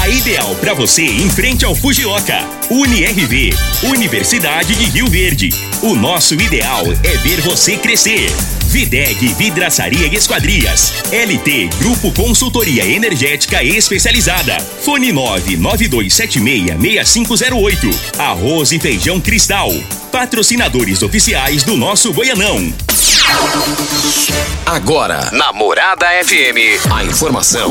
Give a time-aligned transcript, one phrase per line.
[0.00, 2.38] A ideal para você em frente ao Fujioka.
[2.70, 3.50] UniRV.
[3.82, 5.50] Universidade de Rio Verde.
[5.82, 8.30] O nosso ideal é ver você crescer.
[8.68, 10.94] Videg Vidraçaria e Esquadrias.
[11.12, 14.58] LT Grupo Consultoria Energética Especializada.
[14.58, 17.94] Fone 992766508.
[18.18, 19.70] Arroz e Feijão Cristal.
[20.10, 22.72] Patrocinadores oficiais do nosso Goianão.
[24.64, 27.70] Agora, Namorada FM, a informação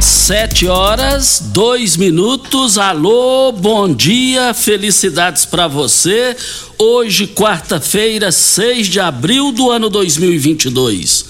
[0.00, 2.78] Sete horas, dois minutos.
[2.78, 6.36] Alô, bom dia, felicidades para você.
[6.78, 11.24] Hoje, quarta-feira, 6 de abril do ano 2022.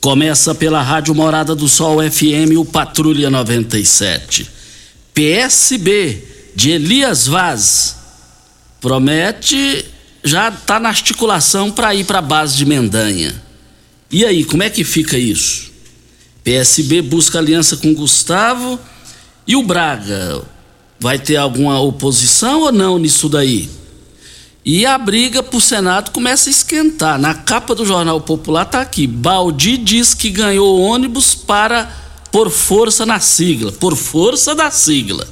[0.00, 4.50] Começa pela Rádio Morada do Sol FM, o Patrulha 97.
[5.14, 6.22] PSB
[6.54, 7.96] de Elias Vaz
[8.80, 9.84] promete,
[10.22, 13.42] já está na articulação para ir para a base de Mendanha.
[14.10, 15.69] E aí, como é que fica isso?
[16.42, 18.78] PSB busca aliança com Gustavo
[19.46, 20.42] e o Braga
[20.98, 23.68] vai ter alguma oposição ou não nisso daí?
[24.64, 27.18] E a briga pro Senado começa a esquentar.
[27.18, 31.90] Na capa do Jornal Popular tá aqui: Baldi diz que ganhou ônibus para
[32.30, 35.26] por força na sigla, por força da sigla.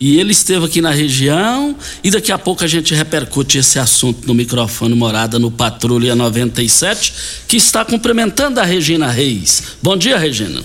[0.00, 4.26] E ele esteve aqui na região e daqui a pouco a gente repercute esse assunto
[4.26, 7.12] no microfone Morada no Patrulha 97,
[7.46, 9.62] que está cumprimentando a Regina Reis.
[9.82, 10.62] Bom dia, Regina.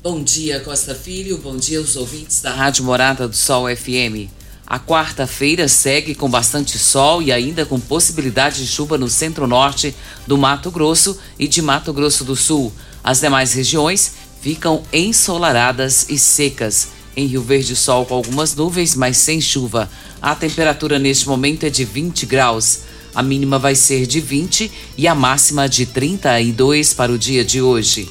[0.00, 1.38] Bom dia, Costa Filho.
[1.38, 4.30] Bom dia aos ouvintes da Rádio Morada do Sol FM.
[4.64, 9.92] A quarta-feira segue com bastante sol e ainda com possibilidade de chuva no centro-norte
[10.24, 12.72] do Mato Grosso e de Mato Grosso do Sul.
[13.02, 16.93] As demais regiões ficam ensolaradas e secas.
[17.16, 19.88] Em Rio Verde, sol com algumas nuvens, mas sem chuva.
[20.20, 22.80] A temperatura neste momento é de 20 graus.
[23.14, 27.62] A mínima vai ser de 20 e a máxima de 32 para o dia de
[27.62, 28.08] hoje.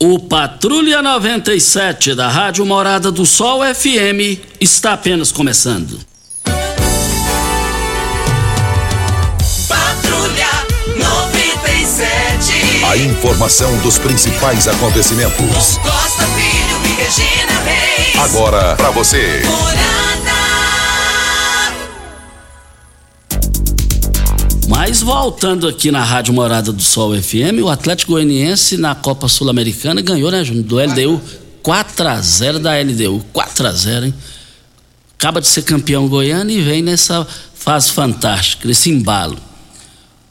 [0.00, 6.00] O Patrulha 97 da Rádio Morada do Sol FM está apenas começando.
[9.68, 10.48] Patrulha
[10.96, 12.84] 97.
[12.84, 15.78] A informação dos principais acontecimentos.
[15.78, 18.18] Costa Filho e Regina Reis.
[18.18, 19.42] Agora para você.
[19.44, 20.02] Morada.
[24.68, 30.00] Mas voltando aqui na Rádio Morada do Sol FM, o Atlético Goianiense na Copa Sul-Americana
[30.00, 30.64] ganhou, né, Júnior?
[30.64, 31.20] Do LDU
[31.62, 34.14] 4 a 0 da LDU, 4 a 0, hein?
[35.18, 39.38] Acaba de ser campeão goiano e vem nessa fase fantástica, nesse embalo.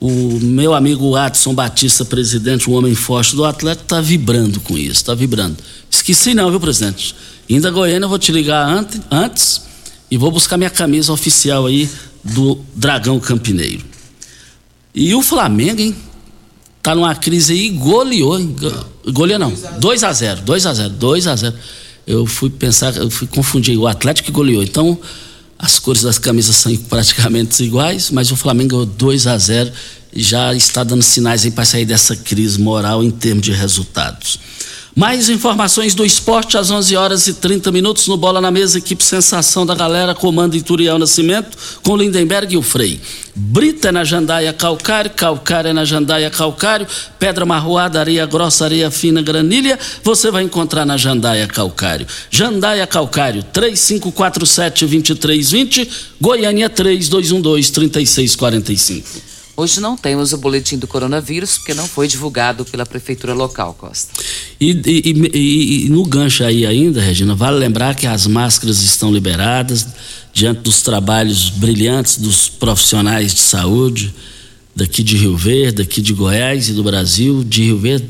[0.02, 0.10] O
[0.42, 5.14] meu amigo Adson Batista, presidente, um homem forte do Atlético, está vibrando com isso, está
[5.14, 5.58] vibrando.
[5.92, 7.16] Esqueci não, viu, presidente?
[7.48, 9.62] Ainda Goiânia eu vou te ligar antes, antes
[10.10, 11.88] e vou buscar minha camisa oficial aí
[12.24, 13.84] do Dragão Campineiro.
[14.96, 15.96] E o Flamengo, hein?
[16.82, 18.56] Tá numa crise aí, goleou, hein?
[18.60, 19.54] Go- Goleou não.
[19.80, 21.56] 2 a 0 2 a 0 2 a 0
[22.08, 24.64] Eu fui pensar, eu fui confundir o Atlético goleou.
[24.64, 24.98] Então,
[25.62, 29.72] as cores das camisas são praticamente iguais, mas o Flamengo ganhou 2 a 0
[30.12, 34.40] e já está dando sinais para sair dessa crise moral em termos de resultados.
[34.94, 39.02] Mais informações do esporte às 11 horas e 30 minutos no Bola na Mesa, equipe
[39.02, 43.00] Sensação da Galera, comando Ituriel Nascimento, com Lindenberg e o Frei.
[43.34, 46.86] Brita é na Jandaia Calcário, Calcário é na Jandaia Calcário,
[47.18, 52.06] Pedra Marroada, Areia Grossa, Areia Fina, Granilha, você vai encontrar na Jandaia Calcário.
[52.30, 55.88] Jandaia Calcário, 3547-2320,
[56.20, 59.31] Goiânia 3212-3645.
[59.56, 64.12] Hoje não temos o boletim do coronavírus porque não foi divulgado pela prefeitura local, Costa.
[64.60, 69.12] E, e, e, e, no gancho aí ainda, Regina, vale lembrar que as máscaras estão
[69.14, 69.88] liberadas
[70.34, 74.14] diante dos trabalhos brilhantes dos profissionais de saúde
[74.76, 77.44] daqui de Rio Verde, daqui de Goiás e do Brasil.
[77.44, 78.10] De Rio Verde,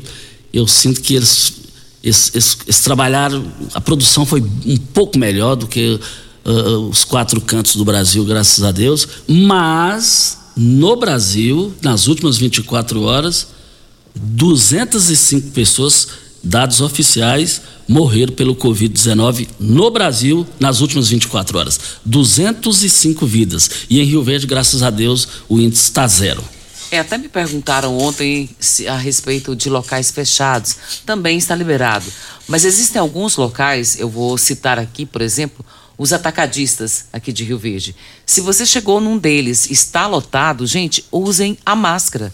[0.52, 1.54] eu sinto que eles,
[2.02, 3.44] eles, eles, eles trabalharam,
[3.74, 5.98] a produção foi um pouco melhor do que
[6.44, 13.02] uh, os quatro cantos do Brasil, graças a Deus, mas no Brasil, nas últimas 24
[13.02, 13.48] horas,
[14.14, 16.08] 205 pessoas,
[16.42, 21.80] dados oficiais, morreram pelo Covid-19 no Brasil nas últimas 24 horas.
[22.04, 23.70] 205 vidas.
[23.88, 26.42] E em Rio Verde, graças a Deus, o índice está zero.
[26.90, 30.76] É, até me perguntaram ontem se, a respeito de locais fechados.
[31.06, 32.04] Também está liberado.
[32.46, 35.64] Mas existem alguns locais, eu vou citar aqui, por exemplo,
[35.96, 37.94] os atacadistas aqui de Rio Verde.
[38.26, 42.32] Se você chegou num deles, está lotado, gente, usem a máscara.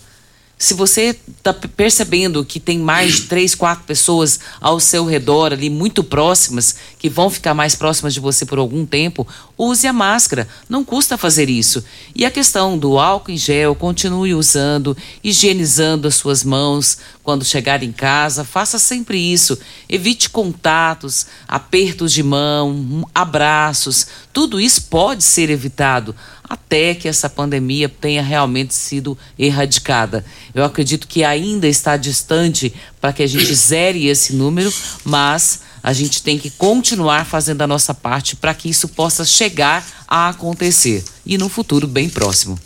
[0.60, 5.70] Se você está percebendo que tem mais de três, quatro pessoas ao seu redor ali,
[5.70, 9.24] muito próximas, que vão ficar mais próximas de você por algum tempo,
[9.56, 10.48] use a máscara.
[10.68, 11.84] Não custa fazer isso.
[12.12, 17.82] E a questão do álcool em gel, continue usando, higienizando as suas mãos quando chegar
[17.82, 18.42] em casa.
[18.42, 19.58] Faça sempre isso.
[19.86, 24.06] Evite contatos, apertos de mão, abraços.
[24.32, 26.16] Tudo isso pode ser evitado
[26.48, 30.24] até que essa pandemia tenha realmente sido erradicada.
[30.54, 34.72] Eu acredito que ainda está distante para que a gente zere esse número,
[35.04, 39.86] mas a gente tem que continuar fazendo a nossa parte para que isso possa chegar
[40.08, 42.58] a acontecer e no futuro bem próximo.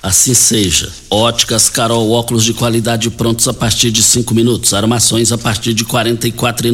[0.00, 0.88] Assim seja.
[1.10, 5.84] Óticas Carol, óculos de qualidade prontos a partir de cinco minutos, armações a partir de
[5.84, 6.68] quarenta e quatro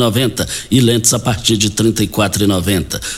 [0.71, 2.44] e lentes a partir de trinta e quatro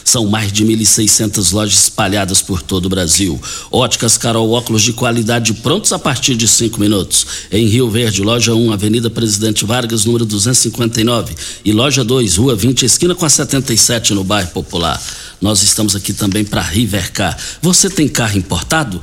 [0.05, 3.41] São mais de 1.600 lojas espalhadas por todo o Brasil.
[3.69, 7.26] Óticas Carol, óculos de qualidade prontos a partir de cinco minutos.
[7.50, 12.85] Em Rio Verde, loja 1, Avenida Presidente Vargas, número 259 e loja 2, Rua 20,
[12.85, 15.02] esquina com a 77 no bairro Popular.
[15.41, 17.37] Nós estamos aqui também para Rivercar.
[17.61, 19.02] Você tem carro importado?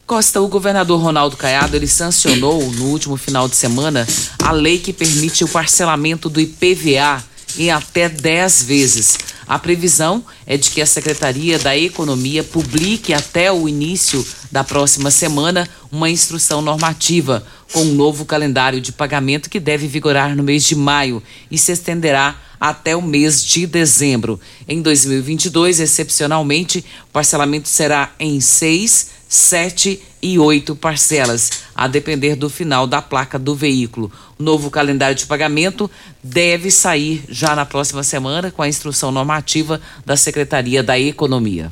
[0.07, 4.07] Costa, o governador Ronaldo Caiado, ele sancionou no último final de semana
[4.39, 7.23] a lei que permite o parcelamento do IPVA
[7.57, 9.17] em até 10 vezes.
[9.47, 15.11] A previsão é de que a Secretaria da Economia publique até o início da próxima
[15.11, 20.63] semana uma instrução normativa com um novo calendário de pagamento que deve vigorar no mês
[20.63, 24.39] de maio e se estenderá até o mês de dezembro.
[24.67, 32.49] Em 2022, excepcionalmente, o parcelamento será em seis, sete e oito parcelas, a depender do
[32.49, 34.11] final da placa do veículo.
[34.37, 35.89] O novo calendário de pagamento
[36.21, 41.71] deve sair já na próxima semana com a instrução normativa da Secretaria da Economia.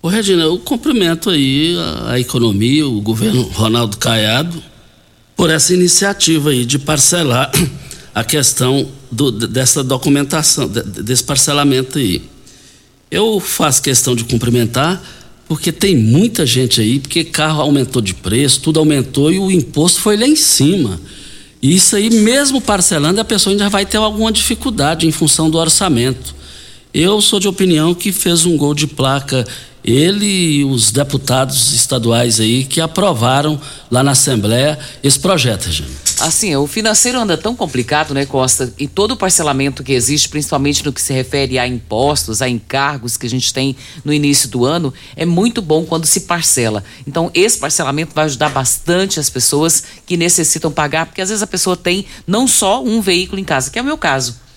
[0.00, 4.62] Ô Regina, eu cumprimento aí a, a economia, o governo Ronaldo Caiado,
[5.36, 7.50] por essa iniciativa aí de parcelar
[8.14, 12.22] a questão do, dessa documentação, desse parcelamento aí.
[13.10, 15.02] Eu faço questão de cumprimentar
[15.48, 20.00] porque tem muita gente aí, porque carro aumentou de preço, tudo aumentou e o imposto
[20.00, 21.00] foi lá em cima.
[21.62, 25.56] E isso aí, mesmo parcelando, a pessoa ainda vai ter alguma dificuldade em função do
[25.58, 26.36] orçamento.
[26.92, 29.46] Eu sou de opinião que fez um gol de placa
[29.88, 33.58] ele e os deputados estaduais aí que aprovaram
[33.90, 35.88] lá na Assembleia esse projeto, Regina.
[36.20, 38.72] Assim, o financeiro anda tão complicado, né, Costa?
[38.76, 43.16] E todo o parcelamento que existe, principalmente no que se refere a impostos, a encargos
[43.16, 46.82] que a gente tem no início do ano, é muito bom quando se parcela.
[47.06, 51.46] Então, esse parcelamento vai ajudar bastante as pessoas que necessitam pagar, porque às vezes a
[51.46, 54.47] pessoa tem não só um veículo em casa, que é o meu caso.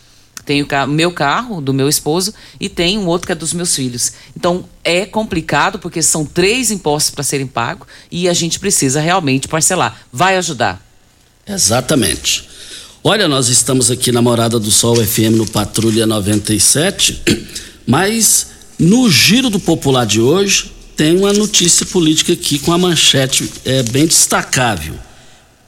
[0.46, 3.76] Tem o meu carro, do meu esposo, e tem um outro que é dos meus
[3.76, 4.14] filhos.
[4.36, 9.48] Então é complicado porque são três impostos para serem pagos e a gente precisa realmente
[9.48, 10.02] parcelar.
[10.12, 10.86] Vai ajudar.
[11.48, 12.50] Exatamente.
[13.04, 17.22] Olha, nós estamos aqui na Morada do Sol FM no Patrulha 97,
[17.88, 23.52] mas no Giro do Popular de hoje tem uma notícia política aqui com a manchete
[23.66, 24.94] é, bem destacável.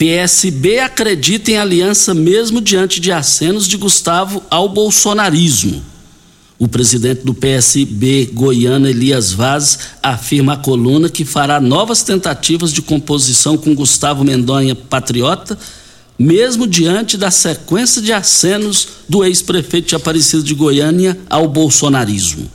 [0.03, 5.81] PSB acredita em aliança mesmo diante de acenos de Gustavo ao bolsonarismo.
[6.59, 12.81] O presidente do PSB goiano, Elias Vaz, afirma à coluna que fará novas tentativas de
[12.81, 15.57] composição com Gustavo Mendonha Patriota,
[16.19, 22.51] mesmo diante da sequência de acenos do ex-prefeito de Aparecida de Goiânia ao bolsonarismo.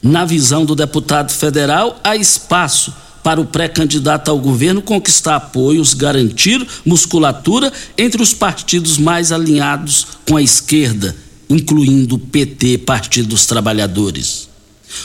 [0.00, 6.66] Na visão do deputado federal, há espaço para o pré-candidato ao governo conquistar apoios, garantir
[6.84, 11.16] musculatura entre os partidos mais alinhados com a esquerda,
[11.48, 14.48] incluindo o PT, Partido dos Trabalhadores.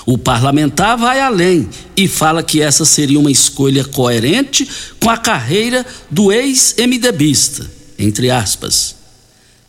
[0.05, 4.67] O parlamentar vai além e fala que essa seria uma escolha coerente
[4.99, 8.95] com a carreira do ex-MDBista, entre aspas.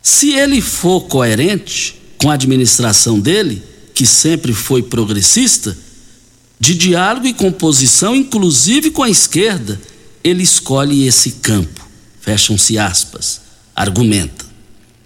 [0.01, 3.61] Se ele for coerente com a administração dele,
[3.93, 5.75] que sempre foi progressista,
[6.59, 9.79] de diálogo e composição, inclusive com a esquerda,
[10.23, 11.87] ele escolhe esse campo.
[12.21, 13.41] Fecham-se aspas.
[13.75, 14.45] Argumenta.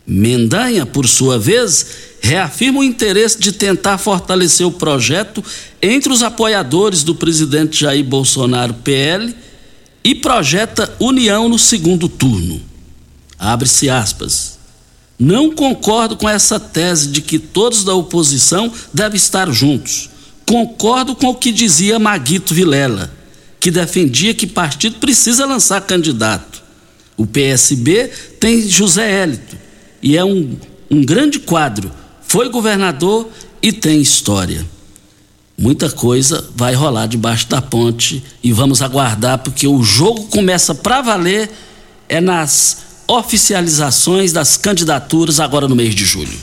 [0.05, 1.85] Mendanha, por sua vez,
[2.21, 5.43] reafirma o interesse de tentar fortalecer o projeto
[5.81, 9.35] entre os apoiadores do presidente Jair Bolsonaro PL
[10.03, 12.61] e projeta união no segundo turno.
[13.37, 14.57] Abre-se aspas.
[15.17, 20.09] Não concordo com essa tese de que todos da oposição devem estar juntos.
[20.49, 23.11] Concordo com o que dizia Maguito Vilela,
[23.59, 26.63] que defendia que partido precisa lançar candidato.
[27.15, 28.07] O PSB
[28.39, 29.55] tem José Hélito
[30.01, 30.57] e é um,
[30.89, 31.91] um grande quadro.
[32.23, 33.29] Foi governador
[33.61, 34.65] e tem história.
[35.55, 40.99] Muita coisa vai rolar debaixo da ponte e vamos aguardar porque o jogo começa para
[40.99, 41.47] valer
[42.09, 42.77] é nas
[43.07, 46.39] oficializações das candidaturas agora no mês de julho.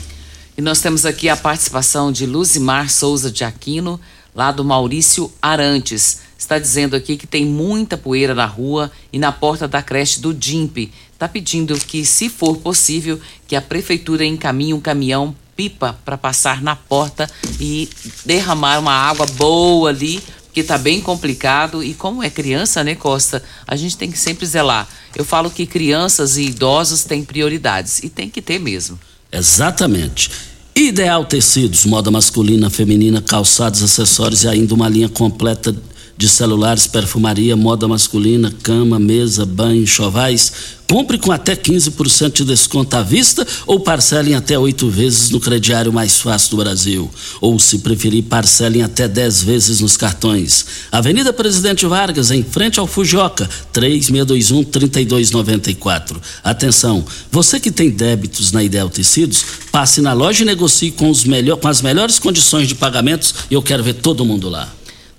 [0.57, 4.01] E nós temos aqui a participação de Luzimar Souza de Aquino,
[4.33, 6.21] lá do Maurício Arantes.
[6.35, 10.33] Está dizendo aqui que tem muita poeira na rua e na porta da creche do
[10.33, 10.91] DIMP.
[11.13, 16.59] Está pedindo que, se for possível, que a prefeitura encaminhe um caminhão pipa para passar
[16.59, 17.87] na porta e
[18.25, 21.83] derramar uma água boa ali, porque está bem complicado.
[21.83, 23.43] E como é criança, né, Costa?
[23.67, 24.89] A gente tem que sempre zelar.
[25.15, 28.99] Eu falo que crianças e idosos têm prioridades e tem que ter mesmo.
[29.31, 30.29] Exatamente.
[30.75, 35.79] Ideal Tecidos, moda masculina, feminina, calçados, acessórios e ainda uma linha completa de
[36.27, 40.51] celulares, perfumaria, moda masculina, cama, mesa, banho, chovais.
[40.89, 45.91] Compre com até 15% de desconto à vista ou parcelem até oito vezes no crediário
[45.91, 47.11] mais fácil do Brasil.
[47.41, 50.65] Ou, se preferir, parcelem até 10 vezes nos cartões.
[50.89, 56.15] Avenida Presidente Vargas, em frente ao Fujoca, 3621-3294.
[56.41, 61.57] Atenção, você que tem débitos na Ideal Tecidos, passe na loja e negocie com, melhor,
[61.57, 64.71] com as melhores condições de pagamentos e eu quero ver todo mundo lá.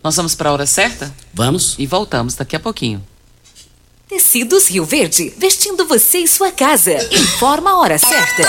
[0.02, 1.75] Nós vamos para a hora certa Vamos?
[1.78, 3.05] e voltamos daqui a pouquinho.
[4.09, 6.93] Tecidos Rio Verde, vestindo você e sua casa.
[7.12, 8.43] Informa a hora certa.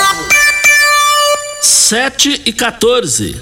[1.62, 3.42] 7 e 14.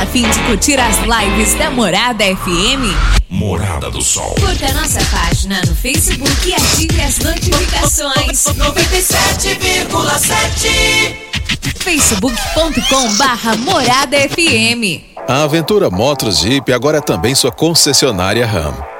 [0.00, 2.96] Tá a fim de curtir as lives da Morada FM?
[3.28, 4.34] Morada do Sol.
[4.40, 8.44] Curta nossa página no Facebook e ative as notificações.
[8.44, 11.16] 97,7
[11.80, 15.02] facebook.com barra Morada FM.
[15.28, 18.72] A Aventura Motos Jeep agora é também sua concessionária RAM.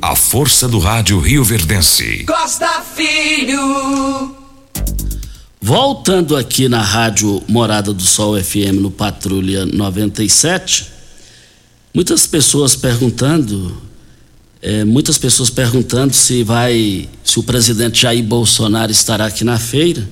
[0.00, 2.24] A força do rádio Rio Verdense.
[2.24, 4.36] Costa Filho.
[5.60, 10.86] Voltando aqui na rádio Morada do Sol FM no Patrulha 97,
[11.92, 13.76] muitas pessoas perguntando,
[14.62, 20.08] é, muitas pessoas perguntando se vai, se o presidente Jair Bolsonaro estará aqui na feira.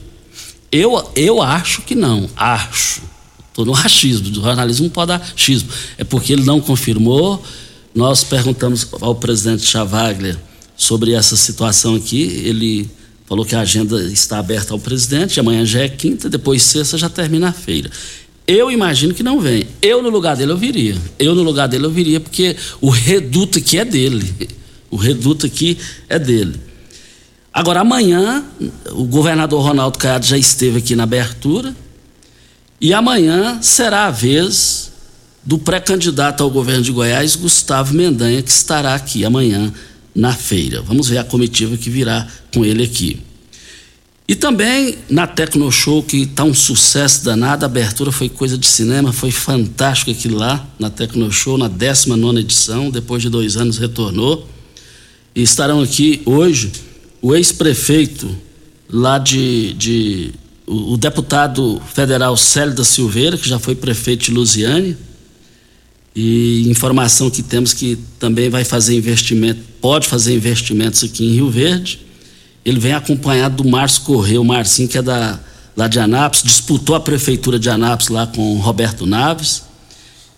[0.72, 3.02] Eu, eu acho que não, acho.
[3.50, 5.68] Estou no achismo, do jornalismo não pode dar achismo.
[5.96, 7.40] É porque ele não confirmou,
[7.96, 10.38] nós perguntamos ao presidente Chavaglia
[10.76, 12.42] sobre essa situação aqui.
[12.44, 12.90] Ele
[13.24, 15.40] falou que a agenda está aberta ao presidente.
[15.40, 17.90] Amanhã já é quinta, depois sexta já termina a feira.
[18.46, 19.66] Eu imagino que não vem.
[19.80, 20.94] Eu no lugar dele eu viria.
[21.18, 24.50] Eu no lugar dele eu viria porque o reduto aqui é dele.
[24.90, 26.60] O reduto aqui é dele.
[27.50, 28.44] Agora amanhã
[28.90, 31.74] o governador Ronaldo Caiado já esteve aqui na abertura
[32.78, 34.92] e amanhã será a vez
[35.46, 39.72] do pré-candidato ao governo de Goiás, Gustavo Mendanha, que estará aqui amanhã
[40.12, 40.82] na feira.
[40.82, 43.20] Vamos ver a comitiva que virá com ele aqui.
[44.28, 48.66] E também na Tecno Show, que está um sucesso danado, a abertura foi coisa de
[48.66, 53.78] cinema, foi fantástico aquilo lá, na Tecno Show, na 19 edição, depois de dois anos
[53.78, 54.48] retornou.
[55.32, 56.72] E estarão aqui hoje
[57.22, 58.36] o ex-prefeito
[58.90, 60.32] lá de, de
[60.66, 64.96] o, o, deputado federal Célio da Silveira, que já foi prefeito de Lusiane,
[66.16, 71.50] e informação que temos que também vai fazer investimento, pode fazer investimentos aqui em Rio
[71.50, 72.00] Verde.
[72.64, 75.38] Ele vem acompanhado do Márcio Correia, o Marcinho, que é da,
[75.76, 79.64] lá de Anápolis, disputou a prefeitura de Anápolis lá com Roberto Naves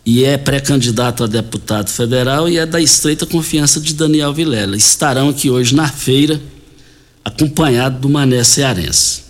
[0.04, 4.76] e é pré-candidato a deputado federal e é da estreita confiança de Daniel Vilela.
[4.76, 6.40] Estarão aqui hoje na feira,
[7.24, 9.27] acompanhado do Mané Cearense.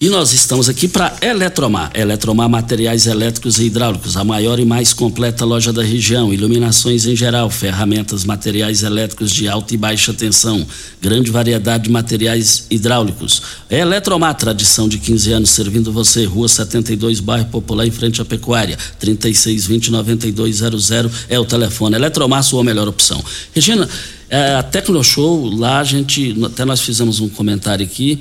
[0.00, 1.90] E nós estamos aqui para Eletromar.
[1.92, 6.32] Eletromar Materiais Elétricos e Hidráulicos, a maior e mais completa loja da região.
[6.32, 10.64] Iluminações em geral, ferramentas, materiais elétricos de alta e baixa tensão,
[11.02, 13.42] grande variedade de materiais hidráulicos.
[13.68, 16.24] Eletromar, tradição de 15 anos servindo você.
[16.24, 18.78] Rua 72, bairro Popular, em frente à Pecuária.
[19.02, 21.96] 3620-9200 é o telefone.
[21.96, 23.20] Eletromar, sua melhor opção.
[23.52, 23.88] Regina,
[24.30, 28.20] é, a Tecnoshow, lá a gente, até nós fizemos um comentário aqui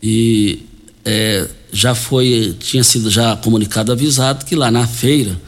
[0.00, 0.67] e
[1.10, 5.40] é, já foi, tinha sido já comunicado, avisado que lá na feira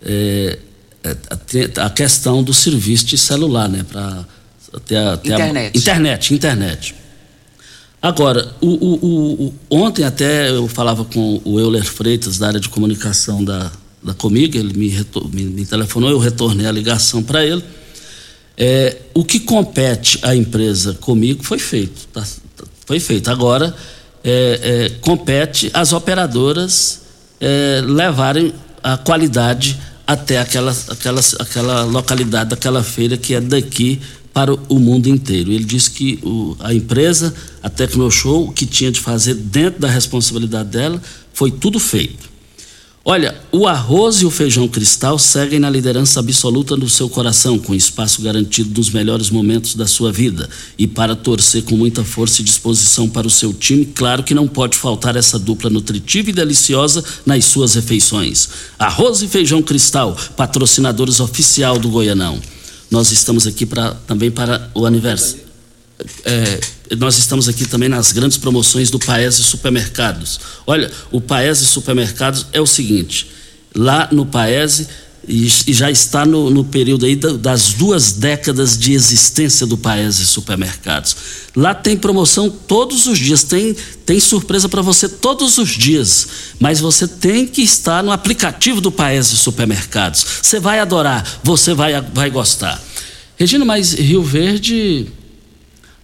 [0.00, 0.58] é,
[1.02, 1.16] é
[1.80, 3.84] a, a, questão do serviço de celular, né?
[3.90, 4.24] Para
[4.86, 5.76] ter a, ter internet.
[5.76, 6.94] A, internet, internet.
[8.00, 12.68] Agora, o, o, o, ontem até eu falava com o Euler Freitas, da área de
[12.68, 17.62] comunicação da, da Comiga, ele me, me, me telefonou, eu retornei a ligação para ele.
[18.56, 22.06] É, o que compete à empresa comigo foi feito.
[22.12, 22.24] Tá,
[22.86, 23.30] foi feito.
[23.30, 23.74] Agora,
[24.24, 27.02] é, é, compete às operadoras
[27.40, 34.00] é, levarem a qualidade até aquela, aquela, aquela localidade, aquela feira que é daqui
[34.32, 35.52] para o mundo inteiro.
[35.52, 39.88] Ele disse que o, a empresa, a Tecnoshow, o que tinha de fazer dentro da
[39.88, 41.00] responsabilidade dela,
[41.32, 42.31] foi tudo feito.
[43.04, 47.74] Olha, o arroz e o feijão cristal seguem na liderança absoluta do seu coração, com
[47.74, 50.48] espaço garantido nos melhores momentos da sua vida.
[50.78, 54.46] E para torcer com muita força e disposição para o seu time, claro que não
[54.46, 58.48] pode faltar essa dupla nutritiva e deliciosa nas suas refeições.
[58.78, 62.40] Arroz e feijão cristal, patrocinadores oficial do Goianão.
[62.88, 65.41] Nós estamos aqui pra, também para o aniversário.
[66.24, 66.60] É,
[66.96, 70.40] nós estamos aqui também nas grandes promoções do Paese Supermercados.
[70.66, 73.30] Olha, o Paese Supermercados é o seguinte:
[73.74, 74.88] lá no Paese,
[75.26, 81.16] e, já está no, no, período aí das duas décadas de existência do Paese Supermercados.
[81.54, 86.26] Lá tem promoção todos os dias, tem, tem surpresa para você todos os dias,
[86.58, 90.26] mas você tem que estar no aplicativo do Paese Supermercados.
[90.42, 92.82] Você vai adorar, você vai, vai gostar.
[93.36, 95.06] Regina, mas Rio Verde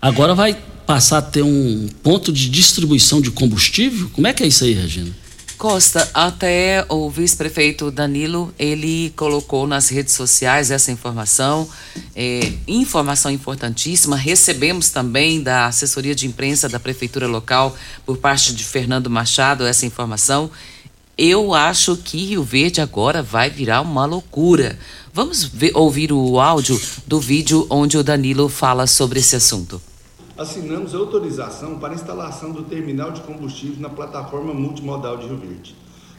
[0.01, 0.57] agora vai
[0.87, 4.09] passar a ter um ponto de distribuição de combustível?
[4.13, 5.15] Como é que é isso aí, Regina?
[5.59, 11.69] Costa, até o vice-prefeito Danilo, ele colocou nas redes sociais essa informação,
[12.15, 14.17] é, informação importantíssima.
[14.17, 19.85] Recebemos também da assessoria de imprensa da prefeitura local, por parte de Fernando Machado, essa
[19.85, 20.49] informação.
[21.19, 24.79] Eu acho que Rio Verde agora vai virar uma loucura.
[25.19, 29.83] Vamos ver, ouvir o áudio do vídeo onde o Danilo fala sobre esse assunto
[30.39, 35.75] assinamos autorização para a instalação do terminal de combustíveis na plataforma multimodal de Rio Verde.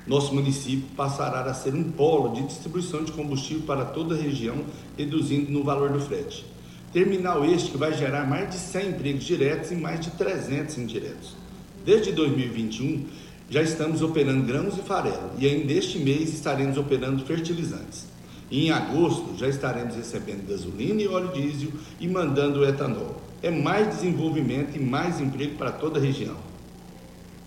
[0.06, 4.66] Nosso município passará a ser um polo de distribuição de combustível para toda a região,
[4.98, 6.46] reduzindo no valor do frete.
[6.92, 11.38] Terminal este que vai gerar mais de 100 empregos diretos e mais de 300 indiretos.
[11.86, 13.06] Desde 2021,
[13.50, 18.09] já estamos operando grãos e farelo e ainda este mês estaremos operando fertilizantes.
[18.52, 23.96] Em agosto já estaremos recebendo gasolina e óleo diesel e mandando o etanol é mais
[23.96, 26.36] desenvolvimento e mais emprego para toda a região.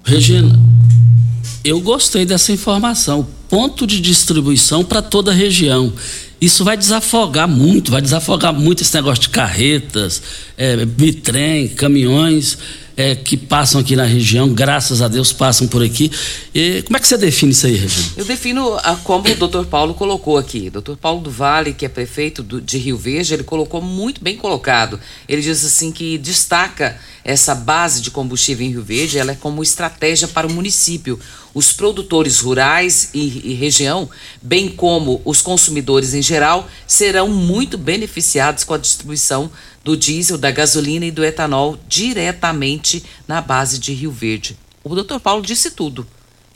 [0.05, 0.59] Regina,
[1.65, 3.27] eu gostei dessa informação.
[3.49, 5.93] Ponto de distribuição para toda a região.
[6.41, 10.23] Isso vai desafogar muito, vai desafogar muito esse negócio de carretas,
[10.57, 12.59] é, bitrem, caminhões
[12.97, 16.11] é, que passam aqui na região, graças a Deus passam por aqui.
[16.55, 18.13] E como é que você define isso aí, Regina?
[18.17, 20.71] Eu defino a, como o doutor Paulo colocou aqui.
[20.71, 24.37] Doutor Paulo do Vale, que é prefeito do, de Rio Verde, ele colocou muito bem
[24.37, 25.01] colocado.
[25.29, 29.63] Ele diz assim que destaca essa base de combustível em Rio Verde, ela é como
[29.63, 31.19] estratégia para o município.
[31.55, 34.09] Os produtores rurais e, e região,
[34.41, 39.51] bem como os consumidores em geral, serão muito beneficiados com a distribuição
[39.85, 44.57] do diesel, da gasolina e do etanol diretamente na base de Rio Verde.
[44.85, 46.07] O doutor Paulo disse tudo.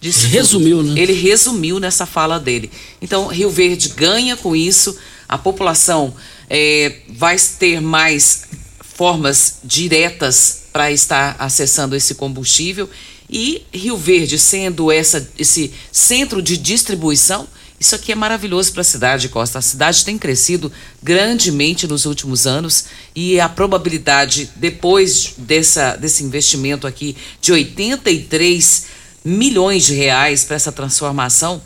[0.00, 0.92] Disse resumiu, tudo.
[0.92, 1.00] né?
[1.00, 2.70] Ele resumiu nessa fala dele.
[3.00, 4.96] Então, Rio Verde ganha com isso,
[5.28, 6.14] a população
[6.48, 8.44] é, vai ter mais
[8.80, 12.88] formas diretas para estar acessando esse combustível
[13.28, 17.46] e Rio Verde sendo essa, esse centro de distribuição,
[17.78, 19.58] isso aqui é maravilhoso para a cidade, Costa.
[19.58, 26.86] A cidade tem crescido grandemente nos últimos anos e a probabilidade, depois dessa, desse investimento
[26.86, 28.86] aqui de 83
[29.22, 31.60] milhões de reais para essa transformação,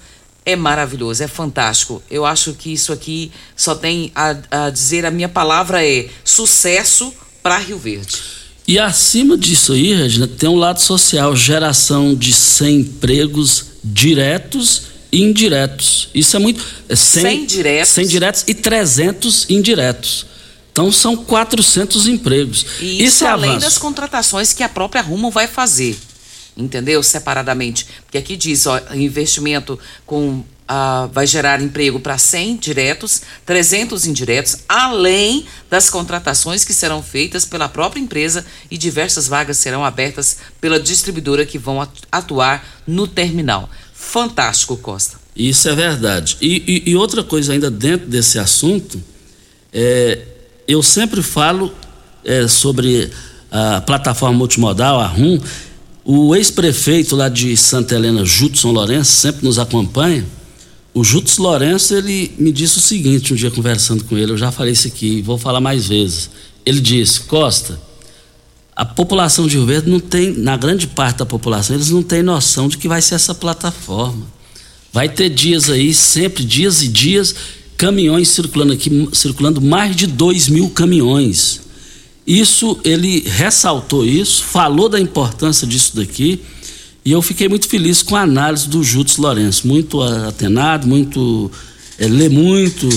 [0.45, 2.03] é maravilhoso, é fantástico.
[2.11, 7.15] Eu acho que isso aqui só tem a, a dizer: a minha palavra é sucesso
[7.43, 8.17] para Rio Verde.
[8.67, 16.09] E acima disso aí, Regina, tem um lado social, geração de 100 empregos diretos indiretos.
[16.15, 16.65] Isso é muito.
[16.89, 17.89] É 100, 100 diretos.
[17.93, 20.27] 100 diretos e 300 indiretos.
[20.73, 22.65] Então são 400 empregos.
[22.81, 23.67] E isso, isso é além avanço.
[23.67, 25.99] das contratações que a própria Rumo vai fazer.
[26.57, 27.03] Entendeu?
[27.03, 27.87] Separadamente.
[28.05, 34.59] Porque aqui diz, ó, investimento com Uh, vai gerar emprego para 100 diretos, 300 indiretos,
[34.69, 40.79] além das contratações que serão feitas pela própria empresa e diversas vagas serão abertas pela
[40.79, 43.69] distribuidora que vão atuar no terminal.
[44.01, 45.21] Fantástico, Costa.
[45.37, 46.37] Isso é verdade.
[46.41, 49.01] E, e, e outra coisa ainda dentro desse assunto,
[49.73, 50.19] é,
[50.67, 51.73] eu sempre falo
[52.25, 53.11] é, sobre
[53.53, 55.39] a plataforma multimodal, a RUM.
[56.03, 60.27] O ex-prefeito lá de Santa Helena, Judson Lourenço, sempre nos acompanha.
[60.93, 64.51] O Judson Lourenço, ele me disse o seguinte, um dia conversando com ele, eu já
[64.51, 66.31] falei isso aqui, vou falar mais vezes.
[66.67, 67.79] Ele disse, Costa,
[68.81, 72.23] a população de Rio Verde não tem, na grande parte da população, eles não têm
[72.23, 74.27] noção de que vai ser essa plataforma.
[74.91, 77.35] Vai ter dias aí, sempre dias e dias,
[77.77, 81.61] caminhões circulando aqui, circulando mais de 2 mil caminhões.
[82.27, 86.41] Isso, ele ressaltou isso, falou da importância disso daqui,
[87.05, 91.53] e eu fiquei muito feliz com a análise do Jutos Lourenço, muito atenado, muito,
[91.99, 92.89] é, lê muito.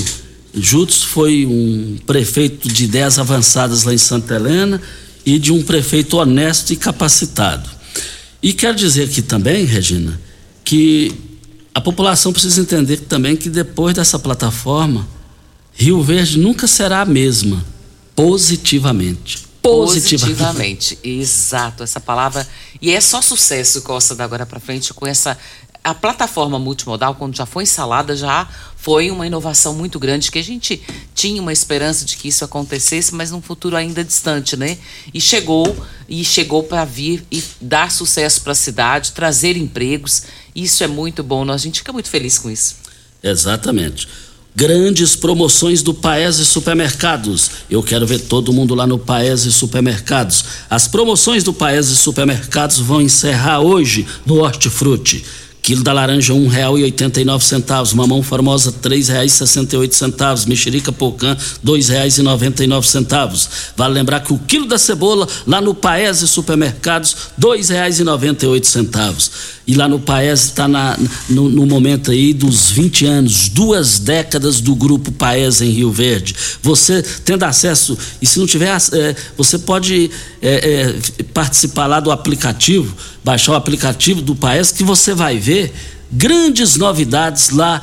[0.53, 4.81] Jutos foi um prefeito de ideias avançadas lá em Santa Helena,
[5.25, 7.69] e de um prefeito honesto e capacitado.
[8.41, 10.19] E quero dizer aqui também, Regina,
[10.63, 11.13] que
[11.73, 15.07] a população precisa entender também que depois dessa plataforma,
[15.73, 17.65] Rio Verde nunca será a mesma,
[18.15, 19.53] positivamente.
[19.61, 20.35] Positivamente.
[20.35, 20.99] positivamente.
[21.01, 22.45] Exato, essa palavra.
[22.81, 25.37] E é só sucesso, Costa, da agora para frente, com essa.
[25.83, 30.43] A plataforma multimodal, quando já foi instalada, já foi uma inovação muito grande que a
[30.43, 30.81] gente
[31.13, 34.77] tinha uma esperança de que isso acontecesse, mas num futuro ainda distante, né?
[35.13, 35.75] E chegou
[36.07, 40.23] e chegou para vir e dar sucesso para a cidade, trazer empregos.
[40.55, 42.77] Isso é muito bom, a gente fica muito feliz com isso.
[43.21, 44.07] Exatamente.
[44.55, 47.49] Grandes promoções do Paese Supermercados.
[47.69, 50.45] Eu quero ver todo mundo lá no Paese Supermercados.
[50.69, 55.25] As promoções do Paese Supermercados vão encerrar hoje no Hortifruti.
[55.63, 56.33] Quilo da laranja
[57.23, 58.69] nove centavos, mamão formosa
[59.77, 61.37] oito centavos, mexerica pocã
[62.67, 63.49] nove centavos.
[63.73, 67.97] Vale lembrar que o quilo da cebola lá no Paese Supermercados dois reais
[69.65, 70.67] e lá no Paese está
[71.29, 76.35] no, no, momento aí dos 20 anos, duas décadas do grupo Paese em Rio Verde.
[76.61, 82.11] Você tendo acesso e se não tiver, é, você pode é, é, participar lá do
[82.11, 85.73] aplicativo baixar o aplicativo do Paes que você vai ver
[86.11, 87.81] grandes novidades lá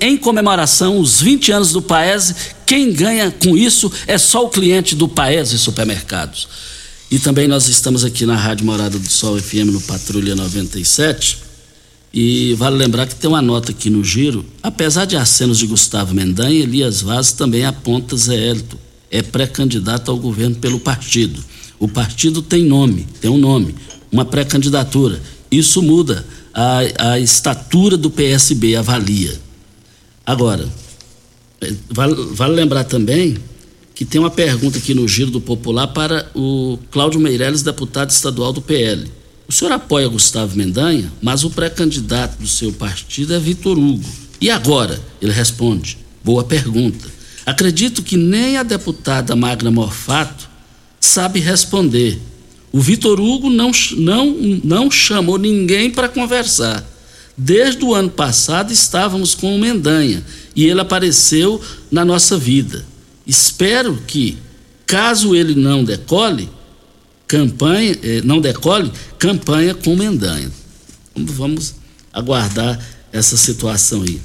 [0.00, 2.34] em comemoração os 20 anos do Paese.
[2.66, 6.46] Quem ganha com isso é só o cliente do Paese Supermercados.
[7.12, 11.40] E também nós estamos aqui na Rádio Morada do Sol FM no Patrulha 97.
[12.10, 16.14] E vale lembrar que tem uma nota aqui no giro, apesar de acenos de Gustavo
[16.14, 18.78] Mendanha, Elias Vaz também aponta Zé Hélito,
[19.10, 21.38] é pré-candidato ao governo pelo partido.
[21.78, 23.74] O partido tem nome, tem um nome,
[24.10, 25.20] uma pré-candidatura.
[25.50, 29.38] Isso muda a, a estatura do PSB, avalia.
[30.24, 30.66] Agora,
[31.60, 33.36] é, vale, vale lembrar também
[34.02, 38.52] que tem uma pergunta aqui no Giro do Popular para o Cláudio Meirelles, deputado estadual
[38.52, 39.08] do PL.
[39.46, 44.02] O senhor apoia Gustavo Mendanha, mas o pré-candidato do seu partido é Vitor Hugo.
[44.40, 45.00] E agora?
[45.20, 47.08] Ele responde: boa pergunta.
[47.46, 50.50] Acredito que nem a deputada Magna Morfato
[50.98, 52.20] sabe responder.
[52.72, 54.34] O Vitor Hugo não, não,
[54.64, 56.84] não chamou ninguém para conversar.
[57.38, 60.24] Desde o ano passado estávamos com o Mendanha
[60.56, 62.90] e ele apareceu na nossa vida.
[63.26, 64.38] Espero que,
[64.86, 66.48] caso ele não decole,
[67.26, 70.50] campanha, eh, não decole, campanha com Mendanha.
[71.14, 71.74] Vamos
[72.12, 72.78] aguardar
[73.12, 74.20] essa situação aí.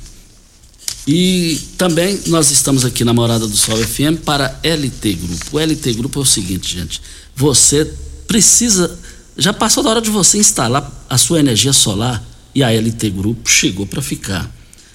[1.08, 5.46] E também nós estamos aqui na Morada do Sol FM para LT Grupo.
[5.54, 7.02] O LT Grupo é o seguinte, gente.
[7.34, 7.86] Você
[8.28, 9.00] precisa.
[9.38, 12.22] Já passou da hora de você instalar a sua energia solar
[12.54, 14.52] e a LT Grupo chegou para ficar.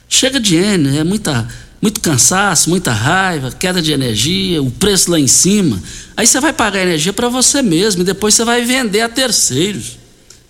[0.07, 1.49] Chega de N, é muita,
[1.83, 5.83] muito cansaço, muita raiva, queda de energia, o preço lá em cima.
[6.17, 9.99] Aí você vai pagar energia para você mesmo e depois você vai vender a terceiros.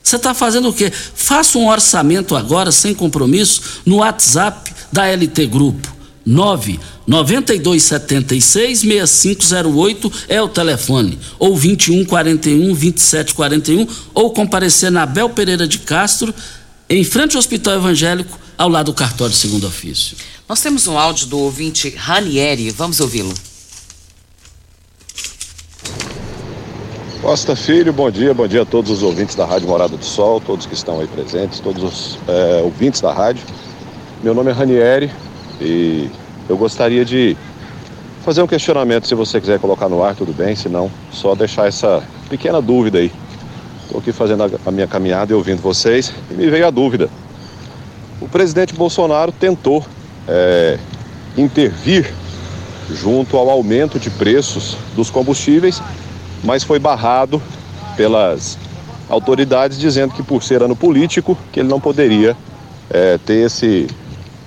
[0.02, 0.92] Você está fazendo o quê?
[0.92, 5.90] Faça um orçamento agora, sem compromisso, no WhatsApp da LT Grupo.
[6.24, 15.30] 9 9276 6508 é o telefone, ou 21 41 27 41, ou comparecer na Bel
[15.30, 16.32] Pereira de Castro,
[16.88, 20.16] em frente ao Hospital Evangélico, ao lado do cartório de segundo ofício.
[20.52, 23.32] Nós temos um áudio do ouvinte Ranieri, vamos ouvi-lo.
[27.22, 30.42] Costa Filho, bom dia, bom dia a todos os ouvintes da Rádio Morada do Sol,
[30.42, 33.42] todos que estão aí presentes, todos os é, ouvintes da rádio.
[34.22, 35.10] Meu nome é Ranieri,
[35.58, 36.10] e
[36.46, 37.34] eu gostaria de
[38.22, 41.66] fazer um questionamento, se você quiser colocar no ar, tudo bem, se não, só deixar
[41.66, 43.10] essa pequena dúvida aí.
[43.84, 47.08] Estou aqui fazendo a minha caminhada e ouvindo vocês e me veio a dúvida.
[48.20, 49.82] O presidente Bolsonaro tentou
[50.28, 50.78] é,
[51.36, 52.12] intervir
[52.90, 55.82] junto ao aumento de preços dos combustíveis,
[56.44, 57.40] mas foi barrado
[57.96, 58.58] pelas
[59.08, 62.36] autoridades dizendo que por ser ano político que ele não poderia
[62.90, 63.86] é, ter esse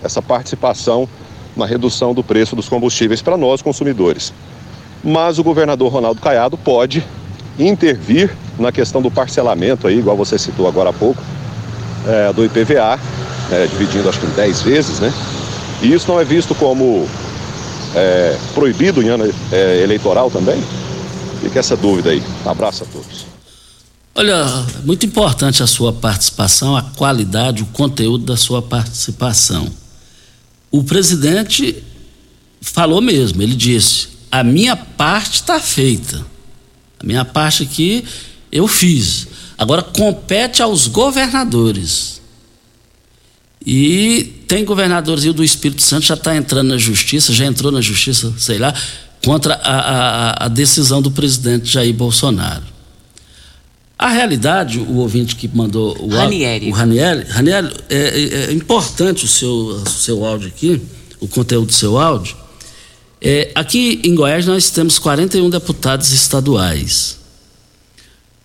[0.04, 1.10] essa participação
[1.56, 4.32] na redução do preço dos combustíveis para nós consumidores.
[5.04, 7.04] Mas o governador Ronaldo Caiado pode
[7.58, 11.22] intervir na questão do parcelamento aí, igual você citou agora há pouco,
[12.08, 13.00] é, do IPVA,
[13.52, 15.12] é, dividindo acho que em 10 vezes, né?
[15.82, 17.08] E isso não é visto como
[17.94, 20.62] é, proibido em ano é, eleitoral também?
[21.42, 22.24] Fica essa dúvida aí.
[22.46, 23.26] Abraço a todos.
[24.16, 24.46] Olha,
[24.84, 29.70] muito importante a sua participação, a qualidade, o conteúdo da sua participação
[30.76, 31.82] o presidente
[32.60, 36.26] falou mesmo, ele disse: a minha parte está feita.
[37.00, 38.04] A minha parte aqui
[38.52, 39.28] eu fiz.
[39.58, 42.22] Agora compete aos governadores.
[43.66, 47.72] E tem governadores e o do Espírito Santo já está entrando na justiça, já entrou
[47.72, 48.74] na justiça, sei lá,
[49.24, 52.64] contra a, a, a decisão do presidente Jair Bolsonaro.
[53.98, 56.70] A realidade, o ouvinte que mandou o Ranieri.
[56.70, 60.82] O Ranieri, Ranieri é, é, é, importante o seu, o seu áudio aqui,
[61.20, 62.36] o conteúdo do seu áudio.
[63.22, 67.18] É, aqui em Goiás nós temos 41 deputados estaduais.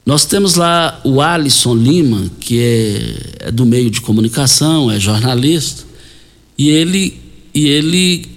[0.06, 5.89] Nós temos lá o Alisson Lima, que é, é do meio de comunicação, é jornalista,
[6.60, 7.18] e ele,
[7.54, 8.28] e ele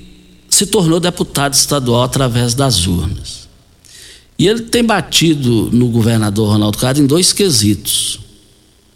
[0.49, 3.49] se tornou deputado estadual através das urnas.
[4.39, 8.21] E ele tem batido no governador Ronaldo Caiado em dois quesitos.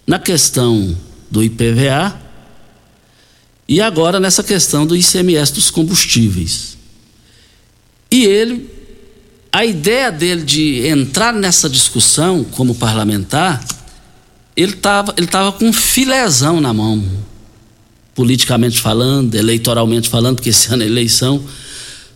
[0.08, 0.96] Na questão
[1.30, 2.18] do IPVA
[3.68, 6.78] e agora nessa questão do ICMS dos combustíveis.
[8.10, 8.70] E ele,
[9.52, 13.62] a ideia dele de entrar nessa discussão como parlamentar,
[14.56, 17.04] ele estava ele tava com um filézão na mão,
[18.18, 21.40] politicamente falando, eleitoralmente falando, porque esse ano é eleição.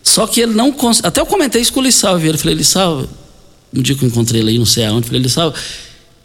[0.02, 0.74] Só que ele não.
[1.04, 2.36] Até eu comentei isso com o Lissau Vieira.
[2.36, 3.08] Falei, Lissau,
[3.72, 5.54] um dia que eu encontrei ele aí, não sei aonde, falei, ele sabe,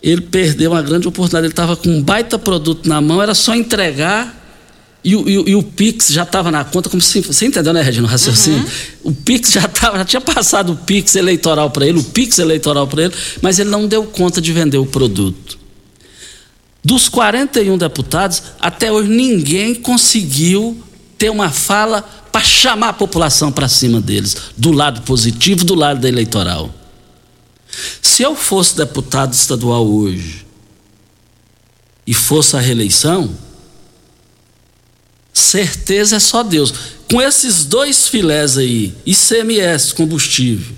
[0.02, 3.54] ele perdeu uma grande oportunidade, ele estava com um baita produto na mão, era só
[3.54, 4.36] entregar
[5.04, 7.22] e, e, e o Pix já estava na conta, como se.
[7.22, 8.08] Você entendeu, né, Regina?
[8.08, 8.60] O raciocínio?
[8.60, 9.12] Uhum.
[9.12, 12.88] O Pix já estava, já tinha passado o Pix eleitoral para ele, o Pix eleitoral
[12.88, 15.67] para ele, mas ele não deu conta de vender o produto.
[16.88, 20.82] Dos 41 deputados, até hoje ninguém conseguiu
[21.18, 26.00] ter uma fala para chamar a população para cima deles, do lado positivo, do lado
[26.00, 26.74] da eleitoral.
[28.02, 30.46] Se eu fosse deputado estadual hoje
[32.08, 33.36] e fosse a reeleição,
[35.34, 36.74] certeza é só Deus.
[37.12, 40.74] Com esses dois filés aí, ICMS, combustível,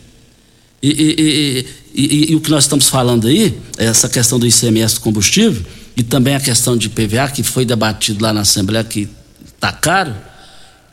[0.81, 5.63] e, e, e, e, o que nós estamos falando aí, essa questão do ICMS combustível,
[5.99, 9.09] e também a questão de PVA, que foi debatido lá na Assembleia, que
[9.53, 10.15] está caro,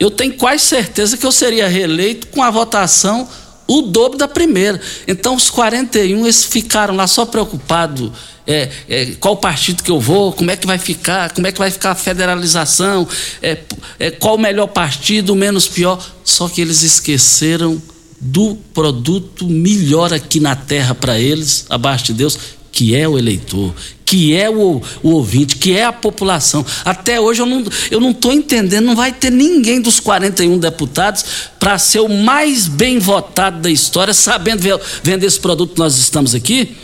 [0.01, 3.29] eu tenho quase certeza que eu seria reeleito com a votação
[3.69, 4.81] o dobro da primeira.
[5.07, 8.11] Então, os 41 eles ficaram lá só preocupados.
[8.49, 11.59] É, é, qual partido que eu vou, como é que vai ficar, como é que
[11.61, 13.07] vai ficar a federalização,
[13.41, 13.59] é,
[14.01, 16.05] é, qual o melhor partido, o menos pior.
[16.25, 17.81] Só que eles esqueceram
[18.21, 23.75] do produto melhor aqui na terra para eles, abaixo de Deus, que é o eleitor,
[24.05, 26.63] que é o, o ouvinte, que é a população.
[26.85, 31.25] Até hoje eu não eu não estou entendendo, não vai ter ninguém dos 41 deputados
[31.59, 34.61] para ser o mais bem votado da história, sabendo
[35.03, 36.77] vender esse produto que nós estamos aqui.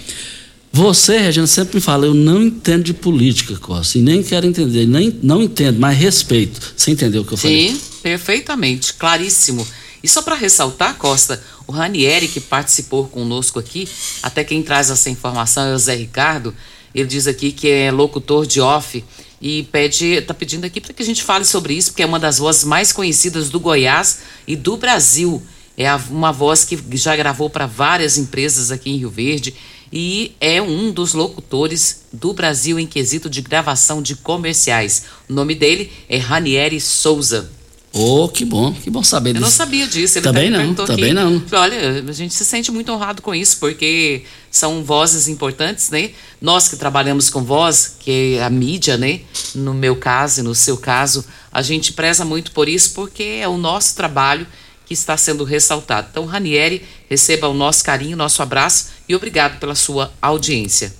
[0.72, 4.86] Você, Regina, sempre me fala, eu não entendo de política, Costa, e nem quero entender,
[4.86, 6.58] nem não entendo, mas respeito.
[6.74, 7.68] Você entendeu o que eu falei?
[7.68, 9.66] Sim, perfeitamente, claríssimo.
[10.02, 13.88] E só para ressaltar, Costa, o Ranieri, que participou conosco aqui,
[14.22, 16.54] até quem traz essa informação é o Zé Ricardo,
[16.94, 19.02] ele diz aqui que é locutor de off
[19.40, 22.18] e pede, está pedindo aqui para que a gente fale sobre isso, porque é uma
[22.18, 25.42] das vozes mais conhecidas do Goiás e do Brasil.
[25.76, 29.54] É uma voz que já gravou para várias empresas aqui em Rio Verde
[29.92, 35.04] e é um dos locutores do Brasil em quesito de gravação de comerciais.
[35.28, 37.50] O nome dele é Ranieri Souza.
[37.94, 39.44] Oh, que bom, que bom saber disso.
[39.44, 40.16] Eu não sabia disso.
[40.16, 41.42] Ele também não, também não.
[41.52, 46.12] Olha, a gente se sente muito honrado com isso, porque são vozes importantes, né?
[46.40, 49.20] Nós que trabalhamos com voz, que é a mídia, né?
[49.54, 53.48] No meu caso e no seu caso, a gente preza muito por isso, porque é
[53.48, 54.46] o nosso trabalho
[54.86, 56.08] que está sendo ressaltado.
[56.10, 60.94] Então, Ranieri, receba o nosso carinho, nosso abraço e obrigado pela sua audiência.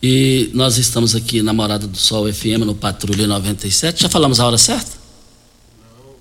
[0.00, 4.02] E nós estamos aqui na Morada do Sol FM, no Patrulha 97.
[4.02, 5.01] Já falamos a hora certa?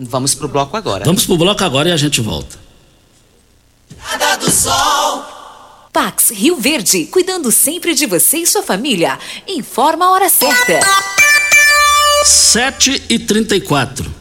[0.04, 1.06] Vamos pro bloco agora.
[1.06, 2.58] Vamos pro bloco agora e a gente volta.
[3.98, 5.26] Nada do Sol.
[5.94, 9.20] Pax Rio Verde, cuidando sempre de você e sua família.
[9.47, 10.80] Informa a hora certa.
[12.24, 14.20] 7 e 34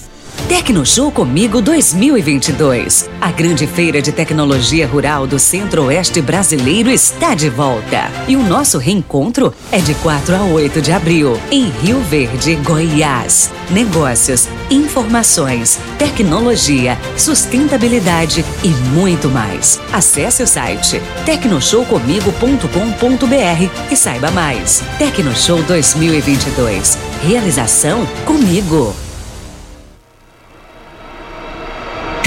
[0.47, 3.09] Tecnoshow Comigo 2022.
[3.19, 8.11] A grande feira de tecnologia rural do Centro-Oeste brasileiro está de volta.
[8.27, 13.49] E o nosso reencontro é de 4 a 8 de abril, em Rio Verde, Goiás.
[13.69, 19.79] Negócios, informações, tecnologia, sustentabilidade e muito mais.
[19.91, 24.83] Acesse o site tecnoshowcomigo.com.br e saiba mais.
[24.97, 26.97] Tecnoshow 2022.
[27.23, 28.93] Realização comigo.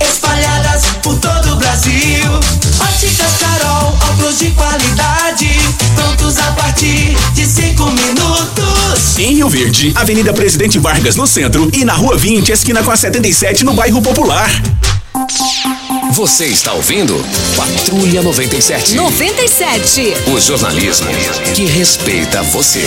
[0.00, 2.30] espalhadas por todo o Brasil.
[2.80, 5.48] Óticas Carol, óculos de qualidade,
[5.94, 9.18] prontos a partir de cinco minutos.
[9.18, 12.96] Em Rio Verde, Avenida Presidente Vargas no centro e na Rua 20, esquina com a
[12.96, 14.50] 77 no bairro Popular.
[16.12, 17.14] Você está ouvindo
[17.56, 18.94] Patrulha 97.
[18.94, 20.14] 97.
[20.28, 21.08] O jornalismo
[21.54, 22.86] que respeita você.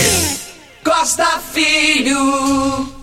[0.84, 2.99] Costa Filho.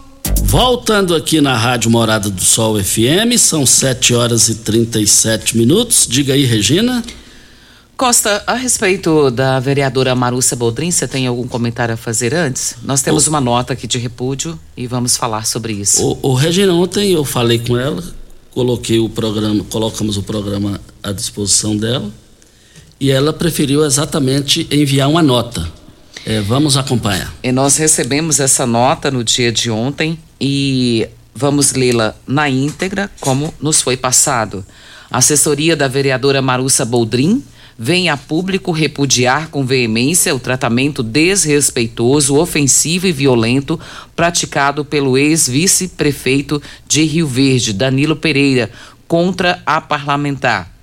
[0.48, 6.08] Voltando aqui na Rádio Morada do Sol FM, são 7 horas e 37 minutos.
[6.10, 7.04] Diga aí, Regina.
[7.98, 12.76] Costa, a respeito da vereadora Marussa Boldrin, você tem algum comentário a fazer antes?
[12.82, 16.02] Nós temos uma nota aqui de repúdio e vamos falar sobre isso.
[16.02, 18.02] O, o Regina, ontem eu falei com ela,
[18.52, 22.10] coloquei o programa, colocamos o programa à disposição dela
[23.02, 25.70] e ela preferiu exatamente enviar uma nota.
[26.26, 27.36] É, vamos acompanhar.
[27.44, 33.54] E nós recebemos essa nota no dia de ontem e vamos lê-la na íntegra, como
[33.62, 34.66] nos foi passado.
[35.10, 37.44] A assessoria da vereadora Marussa Boldrin
[37.78, 43.80] vem a público repudiar com veemência o tratamento desrespeitoso, ofensivo e violento
[44.16, 48.72] praticado pelo ex-vice-prefeito de Rio Verde, Danilo Pereira,
[49.08, 50.77] contra a parlamentar.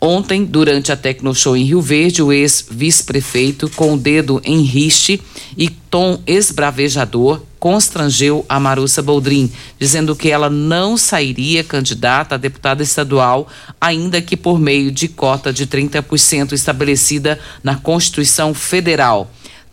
[0.00, 5.20] Ontem, durante a Tecnoshow em Rio Verde, o ex-vice-prefeito, com o dedo em riste
[5.56, 12.80] e tom esbravejador, constrangeu a Marussa Boldrin, dizendo que ela não sairia candidata a deputada
[12.80, 13.48] estadual,
[13.80, 19.28] ainda que por meio de cota de 30% estabelecida na Constituição Federal.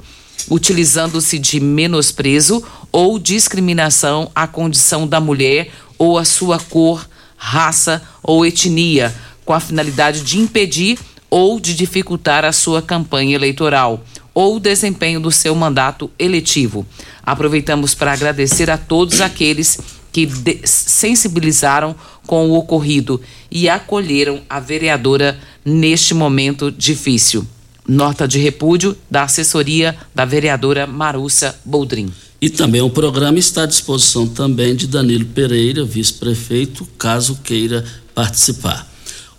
[0.52, 2.62] utilizando-se de menosprezo
[2.92, 7.08] ou discriminação à condição da mulher ou à sua cor,
[7.38, 9.16] raça ou etnia,
[9.46, 11.00] com a finalidade de impedir
[11.30, 14.04] ou de dificultar a sua campanha eleitoral
[14.34, 16.86] ou desempenho do seu mandato eletivo.
[17.26, 20.30] Aproveitamos para agradecer a todos aqueles que
[20.64, 21.96] sensibilizaram
[22.28, 23.20] com o ocorrido
[23.52, 27.46] e acolheram a vereadora neste momento difícil.
[27.86, 32.14] Nota de repúdio da assessoria da vereadora Marussa Boldrin.
[32.40, 37.84] E também o programa está à disposição também de Danilo Pereira, vice-prefeito, caso queira
[38.14, 38.93] participar.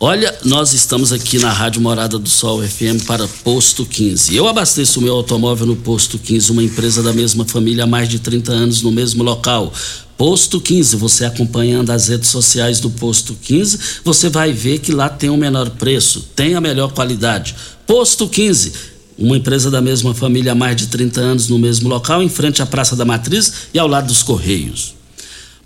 [0.07, 4.37] Olha, nós estamos aqui na Rádio Morada do Sol FM para Posto 15.
[4.37, 8.07] Eu abasteço o meu automóvel no Posto 15, uma empresa da mesma família há mais
[8.07, 9.73] de 30 anos no mesmo local.
[10.19, 15.09] Posto 15, você acompanhando as redes sociais do Posto 15, você vai ver que lá
[15.09, 17.57] tem o menor preço, tem a melhor qualidade.
[17.87, 18.75] Posto 15,
[19.17, 22.61] uma empresa da mesma família há mais de 30 anos no mesmo local, em frente
[22.61, 24.95] à Praça da Matriz e ao lado dos Correios.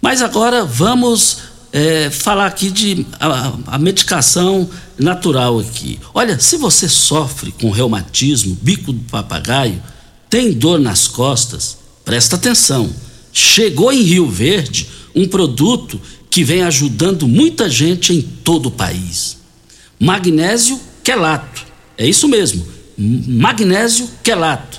[0.00, 1.38] Mas agora vamos
[1.72, 5.98] é, falar aqui de a, a, medicação natural aqui.
[6.14, 9.82] Olha, se você sofre com reumatismo, bico do papagaio,
[10.30, 12.90] tem dor nas costas, presta atenção.
[13.32, 16.00] Chegou em Rio Verde um produto
[16.30, 19.38] que vem ajudando muita gente em todo o país.
[19.98, 21.66] Magnésio quelato.
[21.96, 22.66] É isso mesmo.
[22.96, 24.77] Magnésio quelato.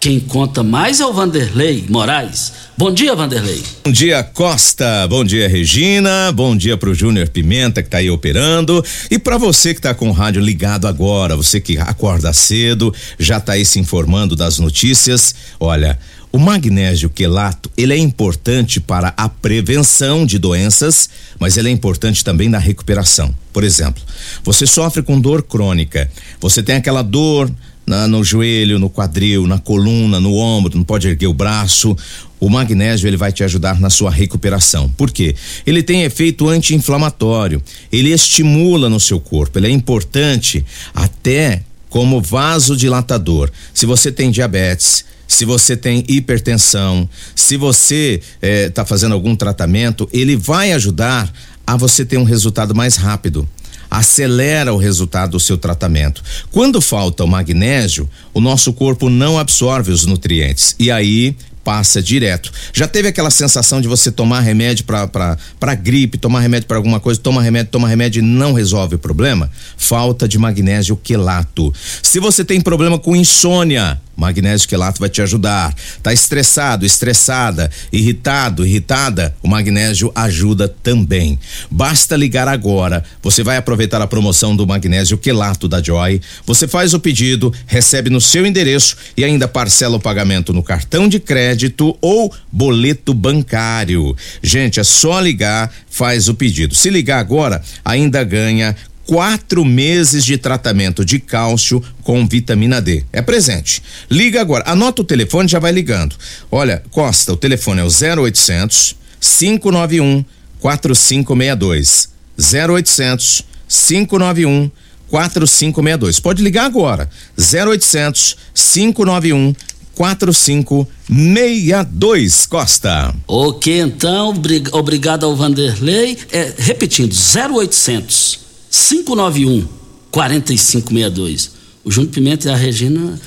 [0.00, 2.52] Quem conta mais é o Vanderlei Moraes.
[2.76, 3.60] Bom dia, Vanderlei.
[3.84, 5.08] Bom dia, Costa.
[5.08, 6.30] Bom dia, Regina.
[6.30, 8.84] Bom dia pro Júnior Pimenta que tá aí operando.
[9.10, 13.40] E para você que tá com o rádio ligado agora, você que acorda cedo, já
[13.40, 15.34] tá aí se informando das notícias.
[15.58, 15.98] Olha,
[16.30, 22.22] o magnésio quelato, ele é importante para a prevenção de doenças, mas ele é importante
[22.22, 23.34] também na recuperação.
[23.52, 24.02] Por exemplo,
[24.44, 26.08] você sofre com dor crônica,
[26.40, 27.50] você tem aquela dor
[27.88, 31.96] na, no joelho, no quadril, na coluna, no ombro, não pode erguer o braço.
[32.38, 34.88] O magnésio ele vai te ajudar na sua recuperação.
[34.90, 35.34] Por quê?
[35.66, 37.62] Ele tem efeito anti-inflamatório.
[37.90, 39.58] Ele estimula no seu corpo.
[39.58, 40.64] Ele é importante
[40.94, 43.50] até como vasodilatador.
[43.72, 50.08] Se você tem diabetes, se você tem hipertensão, se você está eh, fazendo algum tratamento,
[50.12, 51.32] ele vai ajudar
[51.66, 53.48] a você ter um resultado mais rápido
[53.90, 56.22] acelera o resultado do seu tratamento.
[56.50, 62.50] Quando falta o magnésio, o nosso corpo não absorve os nutrientes e aí passa direto.
[62.72, 67.20] Já teve aquela sensação de você tomar remédio para gripe, tomar remédio para alguma coisa,
[67.20, 69.50] toma remédio, toma remédio e não resolve o problema?
[69.76, 71.70] Falta de magnésio quelato.
[72.02, 75.74] Se você tem problema com insônia, magnésio quelato vai te ajudar.
[76.02, 81.38] Tá estressado, estressada, irritado, irritada, o magnésio ajuda também.
[81.70, 83.04] Basta ligar agora.
[83.22, 86.20] Você vai aproveitar a promoção do magnésio quelato da Joy.
[86.44, 91.08] Você faz o pedido, recebe no seu endereço e ainda parcela o pagamento no cartão
[91.08, 94.16] de crédito ou boleto bancário.
[94.42, 96.74] Gente, é só ligar, faz o pedido.
[96.74, 98.74] Se ligar agora, ainda ganha
[99.08, 103.06] quatro meses de tratamento de cálcio com vitamina D.
[103.10, 103.82] É presente.
[104.10, 104.64] Liga agora.
[104.66, 106.14] Anota o telefone, já vai ligando.
[106.50, 110.22] Olha, Costa, o telefone é o 0800 591
[110.60, 112.10] 4562.
[112.38, 114.70] 0800 591
[115.08, 116.20] 4562.
[116.20, 117.08] Pode ligar agora.
[117.38, 119.54] 0800 591
[119.94, 123.14] 4562 Costa.
[123.26, 124.34] Ok, então,
[124.72, 126.18] obrigado ao Vanderlei.
[126.30, 129.66] É, repetindo, 0800 591
[130.10, 131.50] 4562.
[131.84, 133.18] O Júnior Pimenta e a Regina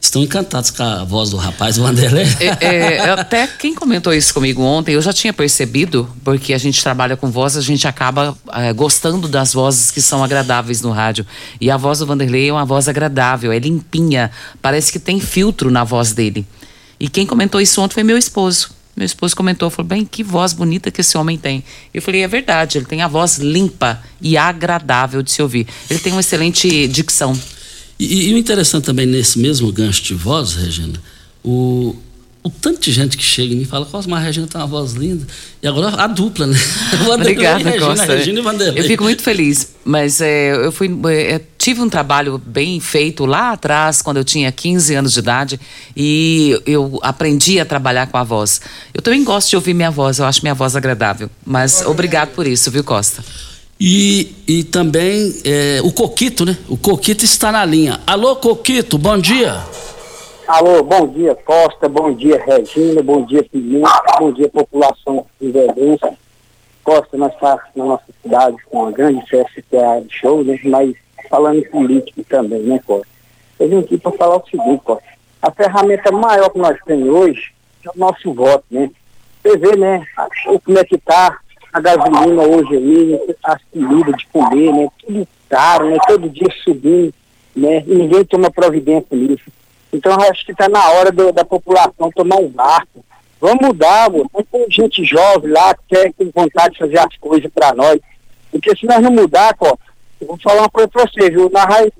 [0.00, 2.26] estão encantados com a voz do rapaz, o Vanderlei.
[2.60, 2.66] É,
[2.96, 7.16] é, até quem comentou isso comigo ontem, eu já tinha percebido, porque a gente trabalha
[7.16, 11.26] com voz, a gente acaba é, gostando das vozes que são agradáveis no rádio.
[11.60, 14.30] E a voz do Vanderlei é uma voz agradável, é limpinha,
[14.60, 16.46] parece que tem filtro na voz dele.
[17.00, 18.70] E quem comentou isso ontem foi meu esposo.
[18.96, 21.64] Meu esposo comentou, falou, bem, que voz bonita que esse homem tem.
[21.92, 25.66] Eu falei, é verdade, ele tem a voz limpa e agradável de se ouvir.
[25.90, 27.38] Ele tem uma excelente dicção.
[27.98, 31.00] E, e o interessante também nesse mesmo gancho de voz, Regina,
[31.42, 31.96] o,
[32.44, 34.92] o tanto de gente que chega e me fala, Cosma, a Regina tem uma voz
[34.92, 35.26] linda.
[35.62, 36.58] E agora a dupla, né?
[37.10, 38.14] Obrigada, Regina, Costa.
[38.14, 38.82] Regina e Vanderlei.
[38.82, 43.52] Eu fico muito feliz, mas é, eu fui, é, tive um trabalho bem feito lá
[43.52, 45.58] atrás, quando eu tinha 15 anos de idade,
[45.96, 48.60] e eu aprendi a trabalhar com a voz.
[48.92, 51.30] Eu também gosto de ouvir minha voz, eu acho minha voz agradável.
[51.46, 53.24] Mas obrigado por isso, viu, Costa?
[53.80, 56.58] E, e também é, o Coquito, né?
[56.68, 57.98] O Coquito está na linha.
[58.06, 59.64] Alô, Coquito, bom dia.
[60.46, 66.04] Alô, bom dia Costa, bom dia Regina, bom dia Pimenta, bom dia população de Verdense.
[66.82, 70.58] Costa, nós estamos na nossa cidade com uma grande festa que é de show, né?
[70.64, 70.94] mas
[71.30, 73.08] falando em político também, né, Costa?
[73.58, 75.08] Eu vim aqui para falar o seguinte, Costa.
[75.40, 78.90] A ferramenta maior que nós temos hoje é o nosso voto, né?
[79.42, 80.06] Você vê, né,
[80.62, 81.38] como é que tá
[81.72, 84.88] a gasolina hoje aí, as comidas de comer, né?
[85.00, 85.96] Tudo caro, né?
[86.06, 87.14] Todo dia subindo,
[87.56, 87.82] né?
[87.86, 89.50] E ninguém toma providência nisso.
[89.94, 93.04] Então acho que está na hora do, da população tomar um barco.
[93.40, 94.28] Vamos mudar, amor.
[94.50, 98.00] Tem gente jovem lá que quer tem vontade de fazer as coisas para nós.
[98.50, 99.76] Porque se nós não mudar, ó,
[100.20, 101.48] eu vou falar uma coisa para você, viu?
[101.50, 101.92] Na raiz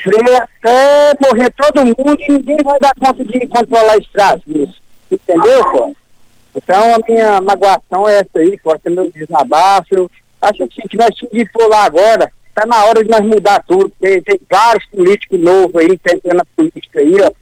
[0.00, 4.80] freia até morrer todo mundo e ninguém vai dar conta de controlar traço disso.
[5.10, 5.96] Entendeu, pô?
[6.54, 10.08] Então a minha magoação é essa aí, pode ser meu desabafo.
[10.40, 13.90] Acho assim, que nós tínhamos for lá agora, Está na hora de nós mudar tudo.
[14.00, 17.32] Tem, tem vários políticos novos aí, que estão na política aí, ó,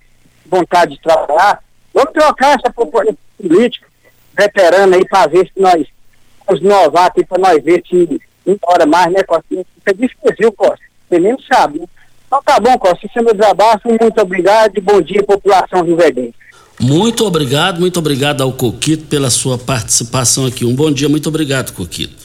[0.46, 1.62] vontade de trabalhar.
[1.92, 3.86] Vamos trocar essa política
[4.34, 5.86] veterana aí para ver se nós,
[6.50, 9.44] os novatos aí para nós ver se uma hora mais, né, Costa?
[9.84, 10.82] É difícil, Costa.
[11.10, 11.86] Você nem sabe, né?
[12.26, 13.04] Então tá bom, Costa.
[13.04, 13.88] Esse é meu desabafo.
[13.88, 16.34] Muito obrigado bom dia, população riverdente.
[16.80, 20.64] Muito obrigado, muito obrigado ao Coquito pela sua participação aqui.
[20.64, 22.21] Um bom dia, muito obrigado, Coquito.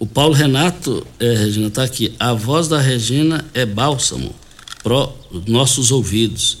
[0.00, 2.14] O Paulo Renato, é, Regina, está aqui.
[2.18, 4.34] A voz da Regina é bálsamo
[4.82, 5.10] para
[5.46, 6.56] nossos ouvidos.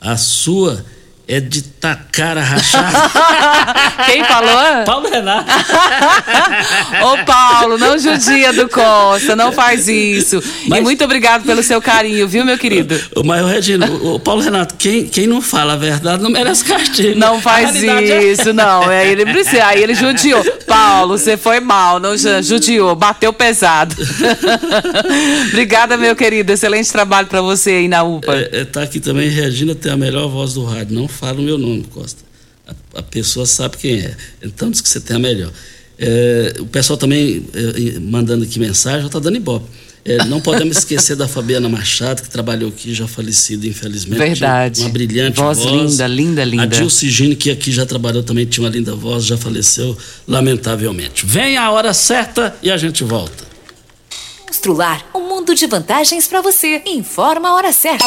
[0.00, 0.82] A sua
[1.28, 2.90] é de tacar a rachar.
[4.06, 4.84] Quem falou?
[4.86, 5.44] Paulo Renato.
[7.04, 10.42] Ô Paulo, não judia do Costa, não faz isso.
[10.66, 10.78] Mas...
[10.78, 12.98] E muito obrigado pelo seu carinho, viu, meu querido?
[13.26, 17.18] Mas, Regina, o Paulo Renato, quem, quem não fala a verdade não merece castigo.
[17.18, 18.52] Não faz é isso, é...
[18.54, 18.88] não.
[18.88, 20.42] Aí ele precisa, aí ele judiou.
[20.66, 23.94] Paulo, você foi mal, não judiou, bateu pesado.
[25.48, 26.52] Obrigada, meu querido.
[26.52, 28.34] Excelente trabalho para você aí na UPA.
[28.34, 30.94] É, é, tá aqui também, Regina tem a melhor voz do rádio.
[30.94, 32.22] Não fala o meu nome, Costa.
[32.66, 34.16] A, a, pessoa sabe quem é.
[34.42, 35.50] Então diz que você tem a melhor.
[35.98, 39.66] É, o pessoal também é, mandando aqui mensagem, já está dando ibope.
[40.04, 44.18] É, não podemos esquecer da Fabiana Machado, que trabalhou aqui, já falecida, infelizmente.
[44.18, 44.80] Verdade.
[44.80, 45.58] Uma brilhante voz.
[45.58, 46.62] Voz linda, linda, linda.
[46.62, 49.96] A Dilce Gine, que aqui já trabalhou também, tinha uma linda voz, já faleceu,
[50.26, 51.26] lamentavelmente.
[51.26, 53.44] Vem a hora certa e a gente volta.
[54.46, 56.80] Constrular um mundo de vantagens para você.
[56.86, 58.06] Informa a hora certa.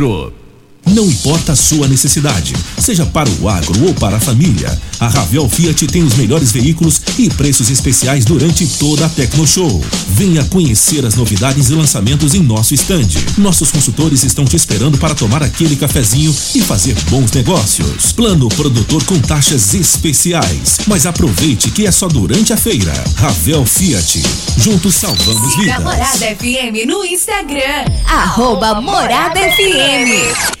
[0.00, 0.49] Centro
[0.86, 5.48] não importa a sua necessidade, seja para o agro ou para a família, a Ravel
[5.48, 9.82] Fiat tem os melhores veículos e preços especiais durante toda a Tecno Show.
[10.08, 13.18] Venha conhecer as novidades e lançamentos em nosso estande.
[13.38, 18.12] Nossos consultores estão te esperando para tomar aquele cafezinho e fazer bons negócios.
[18.12, 20.80] Plano produtor com taxas especiais.
[20.86, 22.92] Mas aproveite que é só durante a feira.
[23.16, 24.22] Ravel Fiat.
[24.58, 25.82] Juntos salvamos vidas.
[25.82, 27.86] Morada FM no Instagram.
[28.06, 30.60] Arroba Morada FM.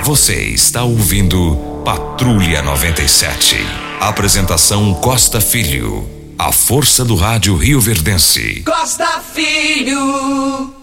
[0.00, 3.56] Você está ouvindo Patrulha 97.
[4.00, 6.08] Apresentação Costa Filho.
[6.38, 8.62] A força do rádio Rio Verdense.
[8.64, 10.74] Costa Filho.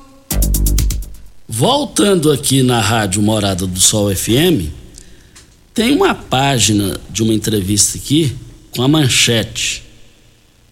[1.48, 4.70] Voltando aqui na rádio Morada do Sol FM,
[5.74, 8.38] tem uma página de uma entrevista aqui
[8.72, 9.84] com a manchete.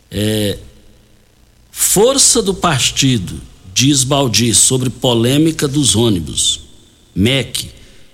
[0.09, 0.57] É,
[1.79, 3.39] Força do partido,
[3.71, 6.61] diz Baldi, sobre polêmica dos ônibus.
[7.15, 7.69] MEC.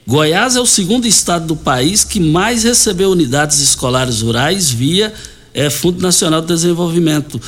[0.05, 5.13] Goiás é o segundo estado do país que mais recebeu unidades escolares rurais via
[5.53, 7.39] é, Fundo Nacional de Desenvolvimento.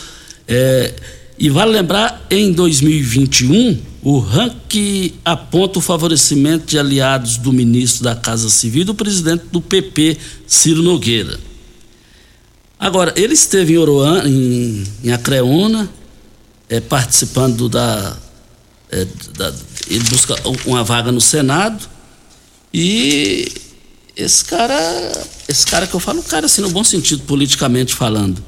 [0.47, 0.93] É,
[1.37, 8.15] e vale lembrar, em 2021, o ranking aponta o favorecimento de aliados do ministro da
[8.15, 11.37] Casa Civil e do presidente do PP, Ciro Nogueira.
[12.79, 15.89] Agora, ele esteve em Oroan, em, em Acreúna,
[16.69, 18.15] é, participando da,
[18.89, 19.05] é,
[19.37, 19.53] da.
[19.89, 20.35] Ele busca
[20.65, 21.94] uma vaga no Senado
[22.77, 23.47] e
[24.17, 24.77] esse cara.
[25.47, 28.43] Esse cara que eu falo, um cara assim, no bom sentido, politicamente falando,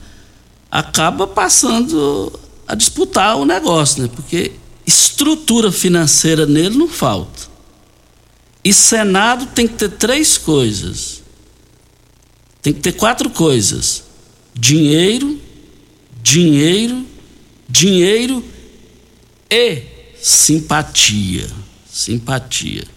[0.70, 4.10] acaba passando a disputar o negócio, né?
[4.14, 4.52] Porque
[4.86, 7.48] estrutura financeira nele não falta.
[8.64, 11.24] E Senado tem que ter três coisas.
[12.62, 14.04] Tem que ter quatro coisas:
[14.54, 15.40] dinheiro,
[16.22, 17.06] dinheiro,
[17.70, 18.44] dinheiro
[19.50, 19.84] e
[20.22, 21.48] simpatia.
[21.90, 22.97] Simpatia.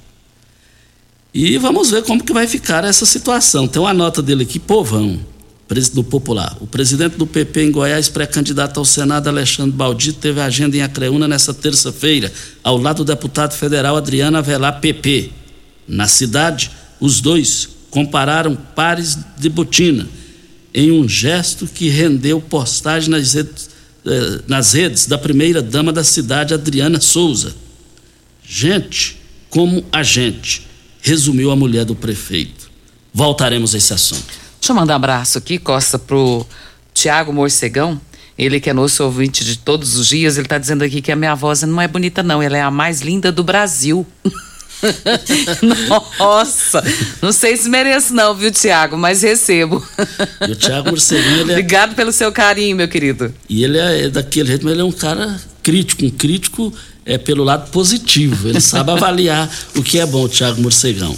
[1.33, 3.68] E vamos ver como que vai ficar essa situação.
[3.68, 5.18] Tem uma nota dele aqui, povão
[5.93, 6.57] do Popular.
[6.61, 11.28] O presidente do PP em Goiás, pré-candidato ao Senado, Alexandre Baldito, teve agenda em Acreúna
[11.28, 12.33] nesta terça-feira,
[12.64, 15.31] ao lado do deputado federal Adriano Avelar, PP.
[15.87, 20.09] Na cidade, os dois compararam pares de botina,
[20.74, 23.70] em um gesto que rendeu postagem nas redes,
[24.05, 27.55] eh, nas redes da primeira-dama da cidade, Adriana Souza.
[28.45, 30.66] Gente como a gente,
[31.03, 32.70] resumiu a mulher do prefeito.
[33.12, 34.40] Voltaremos a esse assunto.
[34.61, 36.46] Deixa eu mandar um abraço aqui, Costa, pro
[36.92, 38.01] Tiago Morcegão.
[38.38, 41.16] Ele que é nosso ouvinte de todos os dias, ele está dizendo aqui que a
[41.16, 42.42] minha voz não é bonita, não.
[42.42, 44.07] Ela é a mais linda do Brasil.
[46.18, 46.82] Nossa,
[47.20, 49.86] não sei se mereço não, viu, Tiago, mas recebo.
[50.48, 51.55] E o Tiago Morcegão, ele é...
[51.55, 53.34] Obrigado pelo seu carinho, meu querido.
[53.48, 56.72] E ele é, é daquele jeito, mas ele é um cara crítico, um crítico
[57.05, 58.48] é pelo lado positivo.
[58.48, 61.14] Ele sabe avaliar o que é bom, Tiago Morcegão.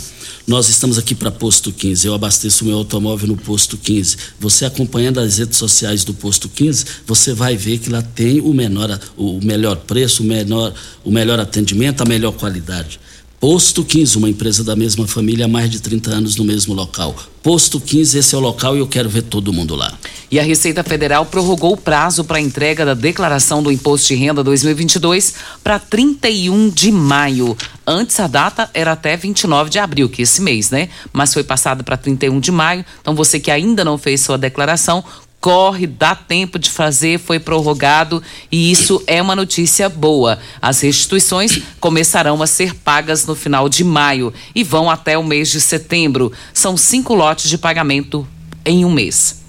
[0.47, 2.07] Nós estamos aqui para Posto 15.
[2.07, 4.17] Eu abasteço meu automóvel no Posto 15.
[4.41, 8.53] Você acompanhando as redes sociais do Posto 15, você vai ver que lá tem o
[8.53, 10.75] menor, o melhor preço, o melhor,
[11.05, 12.99] o melhor atendimento, a melhor qualidade.
[13.43, 17.13] Posto 15, uma empresa da mesma família há mais de 30 anos no mesmo local.
[17.43, 19.93] Posto 15, esse é o local e eu quero ver todo mundo lá.
[20.31, 24.15] E a Receita Federal prorrogou o prazo para a entrega da declaração do Imposto de
[24.15, 27.57] Renda 2022 para 31 de maio.
[27.85, 30.89] Antes a data era até 29 de abril, que é esse mês, né?
[31.13, 32.85] Mas foi passada para 31 de maio.
[33.01, 35.03] Então você que ainda não fez sua declaração,
[35.43, 40.39] corre, dá tempo de fazer, foi prorrogado e isso é uma notícia boa.
[40.63, 45.51] As restituições começarão a ser pagas no final de maio e vão até o mês
[45.51, 46.33] de setembro.
[46.55, 48.27] São cinco lotes de pagamento
[48.65, 49.43] em um mês.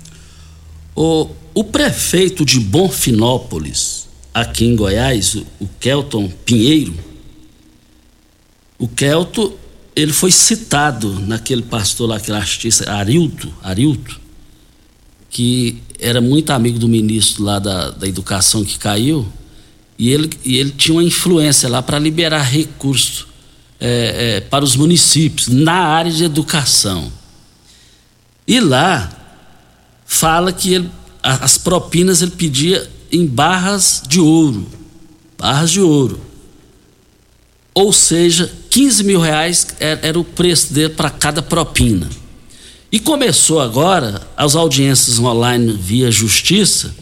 [0.95, 6.95] O, o prefeito de Bonfinópolis, aqui em Goiás, o Kelton Pinheiro,
[8.79, 9.53] o Kelton,
[9.95, 14.22] ele foi citado naquele pastor lá, aquele artista, Arilto, Arilto,
[15.33, 19.27] que era muito amigo do ministro lá da, da educação que caiu,
[19.97, 23.25] e ele, e ele tinha uma influência lá para liberar recursos
[23.79, 27.11] é, é, para os municípios na área de educação.
[28.47, 29.11] E lá
[30.05, 30.89] fala que ele,
[31.23, 34.67] as propinas ele pedia em barras de ouro.
[35.37, 36.21] Barras de ouro.
[37.73, 42.07] Ou seja, 15 mil reais era, era o preço dele para cada propina.
[42.93, 46.93] E começou agora as audiências online via justiça,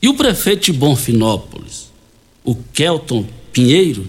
[0.00, 1.90] e o prefeito de Bonfinópolis,
[2.44, 4.06] o Kelton Pinheiro,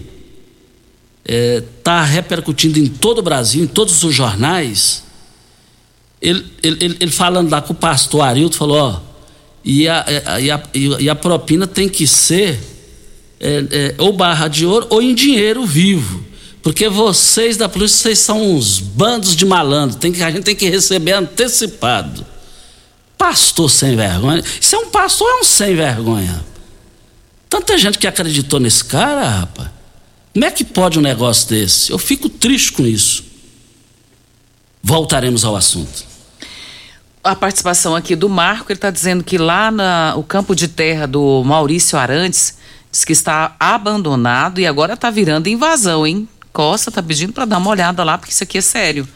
[1.24, 5.02] está é, repercutindo em todo o Brasil, em todos os jornais,
[6.22, 9.00] ele, ele, ele falando lá com o pastor Arilton, falou, ó,
[9.64, 10.06] e a,
[10.40, 10.62] e a,
[11.00, 12.60] e a propina tem que ser
[13.40, 16.27] é, é, ou barra de ouro ou em dinheiro vivo.
[16.68, 19.96] Porque vocês da polícia, vocês são uns bandos de malandro.
[19.96, 22.26] Tem que, a gente tem que receber antecipado.
[23.16, 24.44] Pastor sem vergonha.
[24.60, 26.44] Isso é um pastor é um sem vergonha.
[27.48, 29.70] Tanta gente que acreditou nesse cara, rapaz.
[30.34, 31.90] Como é que pode um negócio desse?
[31.90, 33.24] Eu fico triste com isso.
[34.82, 36.04] Voltaremos ao assunto.
[37.24, 41.42] A participação aqui do Marco, ele está dizendo que lá no campo de terra do
[41.44, 42.58] Maurício Arantes,
[42.92, 46.28] diz que está abandonado e agora está virando invasão, hein?
[46.52, 49.06] Costa tá pedindo para dar uma olhada lá, porque isso aqui é sério.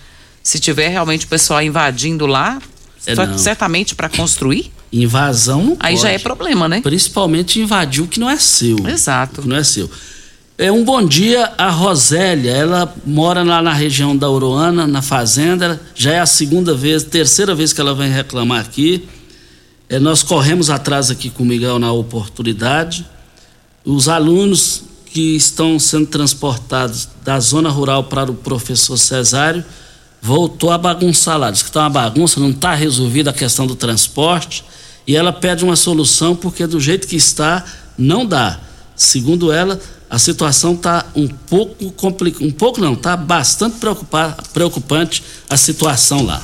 [0.43, 2.61] Se tiver realmente o pessoal invadindo lá,
[3.07, 4.73] é certamente para construir.
[4.93, 6.03] Invasão não Aí pode.
[6.03, 6.81] já é problema, né?
[6.83, 8.77] Principalmente invadir o que não é seu.
[8.87, 9.41] Exato.
[9.41, 9.91] O que não é seu.
[10.59, 15.81] É um bom dia a Rosélia, ela mora lá na região da Uruana, na fazenda,
[15.95, 19.09] já é a segunda vez, terceira vez que ela vem reclamar aqui.
[19.89, 23.07] É, nós corremos atrás aqui com o Miguel na oportunidade.
[23.85, 29.63] Os alunos que estão sendo transportados da zona rural para o professor Cesário
[30.23, 31.51] voltou a bagunçar lá.
[31.51, 34.65] Diz que está uma bagunça, não está resolvida a questão do transporte
[35.07, 37.65] e ela pede uma solução porque do jeito que está,
[37.99, 38.59] não dá.
[38.97, 43.77] Segundo ela, a situação está um pouco complicada, um pouco não, está bastante
[44.53, 46.43] preocupante a situação lá.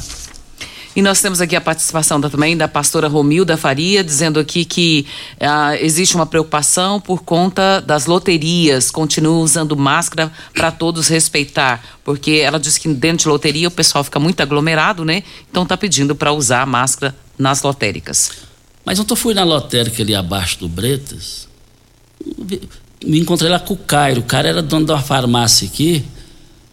[0.99, 5.07] E nós temos aqui a participação da, também da pastora Romilda Faria, dizendo aqui que
[5.39, 8.91] ah, existe uma preocupação por conta das loterias.
[8.91, 14.03] Continua usando máscara para todos respeitar, porque ela diz que dentro de loteria o pessoal
[14.03, 15.23] fica muito aglomerado, né?
[15.49, 18.33] Então está pedindo para usar máscara nas lotéricas.
[18.85, 21.47] Mas ontem eu fui na lotérica ali abaixo do Bretas,
[23.07, 24.23] Me encontrei lá com o Cairo.
[24.23, 26.05] O cara era dono de uma farmácia aqui.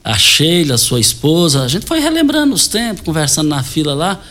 [0.05, 1.63] A Sheila, sua esposa.
[1.63, 4.21] A gente foi relembrando os tempos, conversando na fila lá.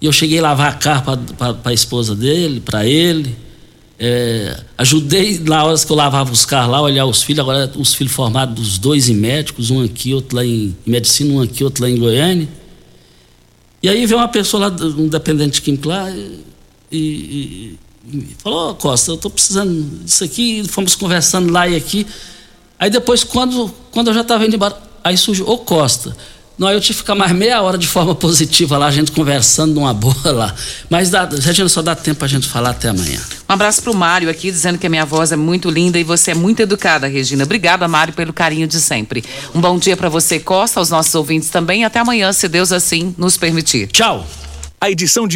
[0.00, 3.36] E eu cheguei a lavar carro para a esposa dele, para ele.
[3.98, 7.92] É, ajudei na hora que eu lavava os carros lá, olhar os filhos, agora os
[7.92, 11.62] filhos formados dos dois em médicos, um aqui, outro lá em, em medicina, um aqui,
[11.62, 12.48] outro lá em Goiânia.
[13.82, 16.42] E aí veio uma pessoa lá, um dependente químico lá, e,
[16.90, 17.78] e,
[18.12, 22.06] e falou, oh, Costa, eu estou precisando disso aqui, fomos conversando lá e aqui.
[22.78, 26.16] Aí depois, quando, quando eu já estava indo embora, aí surgiu, ô oh, Costa,
[26.58, 29.74] não, eu tive que ficar mais meia hora de forma positiva lá, a gente conversando
[29.74, 30.54] numa boa lá.
[30.88, 33.20] Mas, dá, Regina, só dá tempo a gente falar até amanhã.
[33.48, 36.30] Um abraço pro Mário aqui, dizendo que a minha voz é muito linda e você
[36.30, 37.44] é muito educada, Regina.
[37.44, 39.24] Obrigada, Mário, pelo carinho de sempre.
[39.54, 41.84] Um bom dia para você, Costa, aos nossos ouvintes também.
[41.84, 43.88] Até amanhã, se Deus assim nos permitir.
[43.88, 44.26] Tchau.
[44.80, 45.30] A edição de